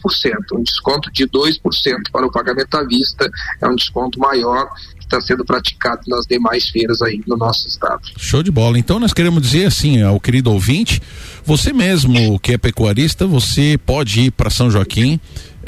Um 0.53 0.63
desconto 0.63 1.11
de 1.11 1.25
2% 1.25 2.11
para 2.11 2.25
o 2.25 2.31
pagamento 2.31 2.75
à 2.75 2.83
vista 2.83 3.29
é 3.61 3.67
um 3.67 3.75
desconto 3.75 4.19
maior 4.19 4.69
está 5.07 5.21
sendo 5.21 5.43
praticado 5.43 6.01
nas 6.07 6.25
demais 6.25 6.69
feiras 6.69 7.01
aí 7.01 7.21
no 7.25 7.37
nosso 7.37 7.67
estado. 7.67 8.01
Show 8.17 8.43
de 8.43 8.51
bola. 8.51 8.77
Então 8.77 8.99
nós 8.99 9.13
queremos 9.13 9.41
dizer 9.41 9.65
assim 9.65 10.01
ao 10.01 10.19
querido 10.19 10.51
ouvinte, 10.51 11.01
você 11.43 11.73
mesmo 11.73 12.39
que 12.39 12.53
é 12.53 12.57
pecuarista, 12.57 13.25
você 13.25 13.79
pode 13.83 14.21
ir 14.21 14.31
para 14.31 14.49
São 14.49 14.69
Joaquim. 14.69 15.19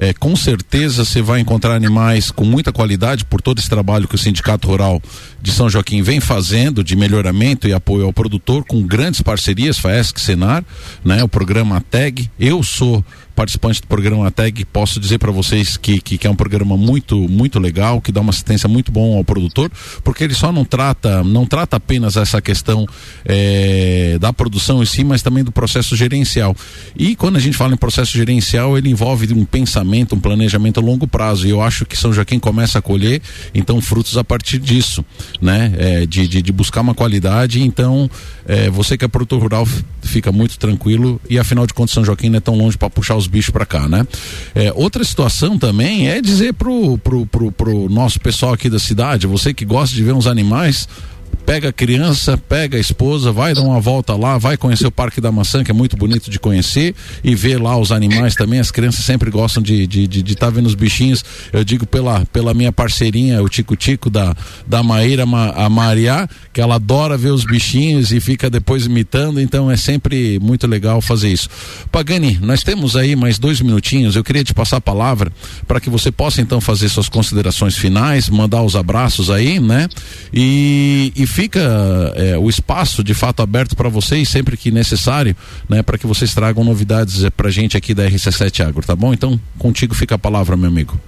É, 0.02 0.13
com 0.13 0.34
certeza 0.34 1.04
você 1.04 1.21
vai 1.21 1.41
encontrar 1.41 1.75
animais 1.75 2.32
com 2.32 2.45
muita 2.45 2.71
qualidade 2.71 3.25
por 3.25 3.41
todo 3.41 3.60
esse 3.60 3.69
trabalho 3.69 4.08
que 4.08 4.15
o 4.15 4.17
Sindicato 4.17 4.69
Rural 4.69 5.02
de 5.41 5.52
São 5.52 5.69
Joaquim 5.69 6.02
vem 6.02 6.21
fazendo 6.21 6.86
de 6.86 6.95
melhoramento 6.95 7.67
e 7.67 7.73
apoio 7.73 8.06
ao 8.06 8.13
produtor 8.13 8.63
com 8.63 8.82
grandes 8.82 9.21
parcerias, 9.21 9.78
FAESC, 9.78 10.21
Senar, 10.21 10.63
né, 11.04 11.21
o 11.21 11.28
programa 11.28 11.82
TAG. 11.82 12.32
Eu 12.39 12.63
sou 12.63 13.04
participante 13.39 13.80
do 13.80 13.88
programa 13.88 14.30
TAG, 14.30 14.65
posso 14.65 14.99
dizer 14.99 15.17
para 15.17 15.32
vocês 15.32 15.78
que, 15.78 16.02
que, 16.02 16.17
que, 16.17 16.28
é 16.28 16.30
um 16.30 16.36
programa 16.36 16.75
muito, 16.75 17.17
muito 17.30 17.58
legal, 17.58 18.02
que 18.02 18.12
dá 18.12 18.19
uma 18.19 18.32
assistência 18.32 18.67
muito 18.67 18.91
bom 18.91 19.15
ao 19.15 19.23
produtor, 19.23 19.71
porque 20.04 20.25
ele 20.25 20.34
só 20.34 20.52
não 20.52 20.65
trata, 20.65 21.23
não 21.23 21.45
trata 21.45 21.78
apenas 21.78 22.17
essa 22.17 22.41
questão 22.41 22.86
é, 23.23 24.17
da 24.19 24.34
produção 24.34 24.84
em 24.84 24.86
si, 24.86 25.06
mas 25.06 25.21
também 25.21 25.41
do 25.41 25.54
processo 25.54 25.95
gerencial. 25.95 26.54
E 26.97 27.15
quando 27.15 27.38
a 27.38 27.39
gente 27.39 27.56
fala 27.56 27.73
em 27.73 27.78
processo 27.78 28.12
gerencial, 28.12 28.78
ele 28.78 28.89
envolve 28.89 29.34
um 29.34 29.45
pensamento, 29.45 30.15
um 30.15 30.19
planejamento 30.19 30.82
a 30.82 30.84
longo 30.84 31.08
prazo. 31.08 31.47
E 31.47 31.52
eu 31.52 31.62
acho 31.62 31.86
que 31.86 31.95
São 31.95 32.12
Joaquim 32.12 32.39
começa 32.39 32.80
a 32.80 32.82
colher, 32.82 33.21
então, 33.56 33.80
frutos 33.80 34.17
a 34.17 34.23
partir 34.23 34.60
disso, 34.60 35.06
né? 35.41 35.71
É, 35.78 36.06
de, 36.06 36.28
de, 36.28 36.41
de, 36.41 36.52
buscar 36.52 36.82
uma 36.82 36.93
qualidade. 36.93 37.63
Então, 37.63 38.12
é, 38.50 38.68
você 38.68 38.98
que 38.98 39.06
é 39.06 39.08
produtor 39.08 39.40
rural 39.40 39.68
fica 40.02 40.32
muito 40.32 40.58
tranquilo 40.58 41.22
e 41.30 41.38
afinal 41.38 41.68
de 41.68 41.74
contas 41.74 41.94
São 41.94 42.04
Joaquim 42.04 42.30
não 42.30 42.38
é 42.38 42.40
tão 42.40 42.56
longe 42.56 42.76
para 42.76 42.90
puxar 42.90 43.16
os 43.16 43.28
bichos 43.28 43.52
para 43.52 43.64
cá, 43.64 43.88
né? 43.88 44.08
É, 44.56 44.74
outra 44.76 45.04
situação 45.04 45.60
também 45.60 46.10
é 46.10 46.20
dizer 46.20 46.54
pro, 46.56 46.98
pro, 46.98 47.28
pro, 47.28 47.52
pro 47.52 47.88
nosso 47.88 48.20
pessoal 48.20 48.54
aqui 48.54 48.68
da 48.68 48.80
cidade, 48.80 49.28
você 49.28 49.54
que 49.54 49.64
gosta 49.64 49.96
de 49.96 50.04
ver 50.04 50.14
uns 50.14 50.26
animais, 50.26 50.90
pega 51.50 51.70
a 51.70 51.74
criança, 51.74 52.38
pega 52.38 52.78
a 52.78 52.80
esposa, 52.80 53.32
vai 53.32 53.56
dar 53.56 53.64
uma 53.64 53.82
volta 53.82 54.16
lá, 54.16 54.38
vai 54.38 54.56
conhecer 54.56 54.86
o 54.86 54.92
Parque 54.92 55.20
da 55.20 55.32
Maçã, 55.32 55.64
que 55.64 55.72
é 55.72 55.74
muito 55.74 55.98
bonito 55.98 56.30
de 56.30 56.40
conhecer, 56.40 56.94
e 57.24 57.34
ver 57.34 57.60
lá 57.60 57.76
os 57.76 57.92
animais 57.92 58.36
também. 58.36 58.60
As 58.60 58.70
crianças 58.70 59.04
sempre 59.04 59.32
gostam 59.32 59.64
de 59.64 59.82
estar 59.82 59.92
de, 59.92 60.08
de, 60.08 60.22
de 60.22 60.36
tá 60.36 60.48
vendo 60.52 60.68
os 60.68 60.76
bichinhos. 60.76 61.26
Eu 61.52 61.64
digo 61.64 61.88
pela, 61.88 62.24
pela 62.28 62.54
minha 62.54 62.72
parceirinha, 62.72 63.42
o 63.42 63.50
Tico 63.50 63.76
Tico 63.76 64.12
da, 64.12 64.36
da 64.68 64.84
Maíra, 64.84 65.24
a 65.24 65.68
Maria, 65.68 66.30
que 66.54 66.62
ela 66.62 66.76
adora 66.76 67.18
ver 67.18 67.32
os 67.32 67.44
bichinhos 67.44 68.12
e 68.12 68.20
fica 68.20 68.48
depois 68.48 68.86
imitando, 68.86 69.42
então 69.42 69.72
é 69.72 69.76
sempre 69.76 70.38
muito 70.40 70.68
legal 70.68 71.02
fazer 71.02 71.30
isso. 71.30 71.50
Pagani, 71.92 72.38
nós 72.44 72.62
temos 72.62 72.96
aí 72.96 73.16
mais 73.16 73.40
dois 73.40 73.60
minutinhos, 73.60 74.16
eu 74.16 74.24
queria 74.24 74.44
te 74.44 74.54
passar 74.54 74.78
a 74.78 74.82
palavra 74.82 75.32
para 75.68 75.80
que 75.80 75.90
você 75.90 76.12
possa 76.12 76.42
então 76.42 76.62
fazer 76.62 76.90
suas 76.90 77.10
considerações 77.10 77.76
finais, 77.76 78.30
mandar 78.30 78.62
os 78.62 78.76
abraços 78.76 79.32
aí, 79.32 79.60
né? 79.60 79.88
E, 80.32 81.12
e 81.16 81.26
fica 81.39 81.62
é, 82.17 82.38
o 82.38 82.49
espaço 82.49 83.02
de 83.02 83.13
fato 83.13 83.41
aberto 83.41 83.73
para 83.73 83.88
vocês 83.88 84.28
sempre 84.28 84.58
que 84.58 84.71
necessário, 84.71 85.34
né, 85.69 85.82
para 85.82 85.97
que 85.97 86.06
vocês 86.06 86.34
tragam 86.34 86.65
novidades 86.65 87.23
é, 87.23 87.30
para 87.30 87.49
gente 87.49 87.78
aqui 87.78 87.93
da 87.93 88.06
RC7 88.06 88.67
Agro, 88.67 88.86
tá 88.86 88.93
bom? 88.93 89.13
Então, 89.13 89.39
contigo 89.58 89.95
fica 89.95 90.15
a 90.15 90.19
palavra, 90.19 90.58
meu 90.58 90.67
amigo. 90.67 90.99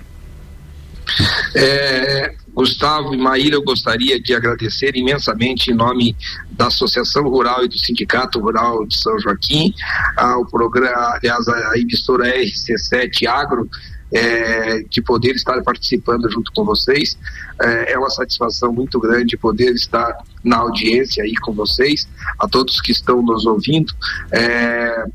É, 1.53 2.33
Gustavo 2.53 3.13
e 3.13 3.17
Maíra, 3.17 3.55
eu 3.55 3.61
gostaria 3.61 4.21
de 4.21 4.33
agradecer 4.33 4.95
imensamente 4.95 5.69
em 5.69 5.73
nome 5.73 6.15
da 6.49 6.67
Associação 6.67 7.23
Rural 7.23 7.65
e 7.65 7.67
do 7.67 7.77
Sindicato 7.77 8.39
Rural 8.39 8.85
de 8.85 8.97
São 8.97 9.19
Joaquim, 9.19 9.73
ao 10.15 10.45
programa, 10.45 11.11
aliás, 11.13 11.45
a 11.49 11.77
emissora 11.77 12.33
RC7 12.37 13.27
Agro, 13.27 13.69
é, 14.11 14.83
de 14.83 15.01
poder 15.01 15.35
estar 15.35 15.61
participando 15.63 16.29
junto 16.29 16.51
com 16.53 16.63
vocês. 16.65 17.17
É, 17.61 17.93
é, 17.93 17.97
uma 17.97 18.09
satisfação 18.09 18.71
muito 18.71 18.99
grande 18.99 19.37
poder 19.37 19.73
estar 19.73 20.17
na 20.43 20.57
audiência 20.57 21.23
aí 21.23 21.35
com 21.35 21.53
vocês, 21.53 22.07
a 22.39 22.47
todos 22.47 22.81
que 22.81 22.91
estão 22.91 23.21
nos 23.21 23.45
ouvindo. 23.45 23.93
É, 24.31 25.05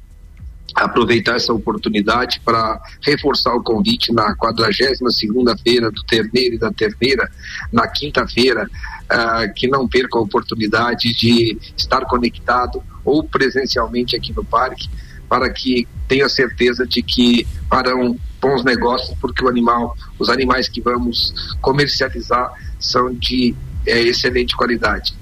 aproveitar 0.76 1.36
essa 1.36 1.54
oportunidade 1.54 2.40
para 2.44 2.78
reforçar 3.00 3.54
o 3.54 3.62
convite 3.62 4.12
na 4.12 4.34
42 4.36 4.98
segunda-feira 5.16 5.90
do 5.90 6.04
Terneiro 6.04 6.56
e 6.56 6.58
da 6.58 6.70
Terneira, 6.70 7.30
na 7.72 7.88
quinta-feira, 7.88 8.64
uh, 8.66 9.54
que 9.54 9.68
não 9.68 9.88
perca 9.88 10.18
a 10.18 10.22
oportunidade 10.22 11.14
de 11.14 11.58
estar 11.76 12.04
conectado 12.04 12.82
ou 13.02 13.24
presencialmente 13.24 14.14
aqui 14.14 14.34
no 14.34 14.44
parque, 14.44 14.88
para 15.28 15.50
que 15.50 15.86
tenha 16.08 16.28
certeza 16.28 16.86
de 16.86 17.02
que 17.02 17.46
farão 17.68 18.16
bons 18.40 18.64
negócios, 18.64 19.16
porque 19.20 19.44
o 19.44 19.48
animal, 19.48 19.96
os 20.18 20.28
animais 20.28 20.68
que 20.68 20.80
vamos 20.80 21.34
comercializar 21.60 22.52
são 22.78 23.12
de 23.14 23.54
é, 23.86 24.00
excelente 24.00 24.56
qualidade. 24.56 25.14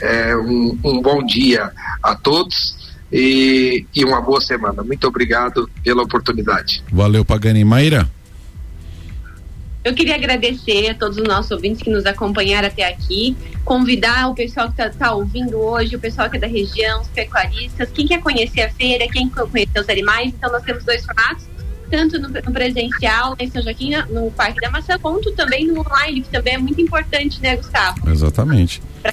É, 0.00 0.36
um, 0.36 0.78
um, 0.84 1.00
bom 1.00 1.24
dia 1.24 1.70
a 2.02 2.14
todos 2.14 2.76
e, 3.12 3.86
e, 3.94 4.04
uma 4.04 4.20
boa 4.20 4.40
semana. 4.40 4.82
Muito 4.82 5.06
obrigado 5.06 5.70
pela 5.84 6.02
oportunidade. 6.02 6.82
Valeu, 6.90 7.24
Pagani. 7.24 7.64
Maíra? 7.64 8.08
Eu 9.84 9.94
queria 9.94 10.14
agradecer 10.14 10.90
a 10.90 10.94
todos 10.94 11.18
os 11.18 11.24
nossos 11.24 11.50
ouvintes 11.50 11.82
que 11.82 11.90
nos 11.90 12.06
acompanharam 12.06 12.68
até 12.68 12.88
aqui, 12.88 13.36
convidar 13.64 14.28
o 14.28 14.34
pessoal 14.34 14.70
que 14.70 14.80
está 14.80 14.90
tá 14.90 15.12
ouvindo 15.12 15.58
hoje, 15.58 15.96
o 15.96 15.98
pessoal 15.98 16.30
que 16.30 16.36
é 16.36 16.40
da 16.40 16.46
região, 16.46 17.02
os 17.02 17.08
pecuaristas, 17.08 17.90
quem 17.90 18.06
quer 18.06 18.20
conhecer 18.20 18.62
a 18.62 18.70
feira, 18.70 19.08
quem 19.08 19.28
quer 19.28 19.44
conhecer 19.44 19.80
os 19.80 19.88
animais. 19.88 20.28
Então, 20.28 20.52
nós 20.52 20.62
temos 20.62 20.84
dois 20.84 21.04
formatos 21.04 21.46
tanto 21.92 22.18
no, 22.18 22.28
no 22.30 22.52
presencial 22.52 23.36
em 23.38 23.50
São 23.50 23.60
Joaquim, 23.62 23.90
no 24.08 24.30
Parque 24.30 24.58
da 24.62 24.70
Maçã, 24.70 24.98
quanto 24.98 25.30
também 25.32 25.66
no 25.66 25.80
online, 25.80 26.22
que 26.22 26.30
também 26.30 26.54
é 26.54 26.58
muito 26.58 26.80
importante, 26.80 27.38
né, 27.42 27.54
Gustavo? 27.54 28.08
Exatamente. 28.10 28.82
Pra 29.02 29.12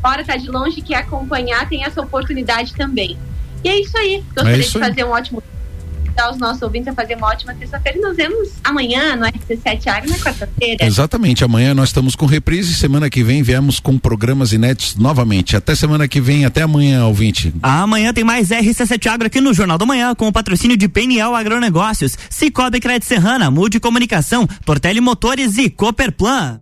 fora 0.00 0.24
tá 0.24 0.34
de 0.34 0.48
longe 0.48 0.80
que 0.80 0.94
acompanhar 0.94 1.68
tem 1.68 1.84
essa 1.84 2.00
oportunidade 2.00 2.72
também. 2.74 3.18
E 3.62 3.68
é 3.68 3.78
isso 3.78 3.96
aí. 3.98 4.24
Gostaria 4.34 4.56
é 4.56 4.58
isso 4.58 4.72
de 4.72 4.78
fazer 4.78 5.02
aí. 5.02 5.08
um 5.08 5.10
ótimo 5.10 5.42
convidar 6.14 6.30
os 6.30 6.38
nossos 6.38 6.62
ouvintes 6.62 6.88
a 6.88 6.94
fazer 6.94 7.16
uma 7.16 7.26
ótima 7.26 7.54
terça-feira 7.54 7.98
e 7.98 8.00
nos 8.00 8.16
vemos 8.16 8.48
amanhã 8.62 9.16
no 9.16 9.26
RC7 9.26 9.86
Agro 9.88 10.10
na 10.10 10.18
quarta-feira. 10.18 10.84
Exatamente, 10.84 11.44
amanhã 11.44 11.74
nós 11.74 11.88
estamos 11.88 12.14
com 12.14 12.24
reprise 12.24 12.72
e 12.72 12.74
semana 12.74 13.10
que 13.10 13.22
vem 13.22 13.42
viemos 13.42 13.80
com 13.80 13.98
programas 13.98 14.52
inéditos 14.52 14.96
novamente. 14.96 15.56
Até 15.56 15.74
semana 15.74 16.06
que 16.06 16.20
vem, 16.20 16.44
até 16.44 16.62
amanhã, 16.62 17.04
ouvinte. 17.04 17.52
Amanhã 17.62 18.12
tem 18.14 18.24
mais 18.24 18.48
RC7 18.48 19.06
Agro 19.06 19.26
aqui 19.26 19.40
no 19.40 19.52
Jornal 19.52 19.76
da 19.76 19.84
Manhã 19.84 20.14
com 20.14 20.28
o 20.28 20.32
patrocínio 20.32 20.76
de 20.76 20.88
Peniel 20.88 21.34
Agronegócios, 21.34 22.16
Cicobi 22.30 22.80
Crédito 22.80 23.06
Serrana, 23.06 23.50
Mude 23.50 23.80
Comunicação, 23.80 24.46
Tortelli 24.64 25.00
Motores 25.00 25.58
e 25.58 25.68
Cooperplan. 25.68 26.52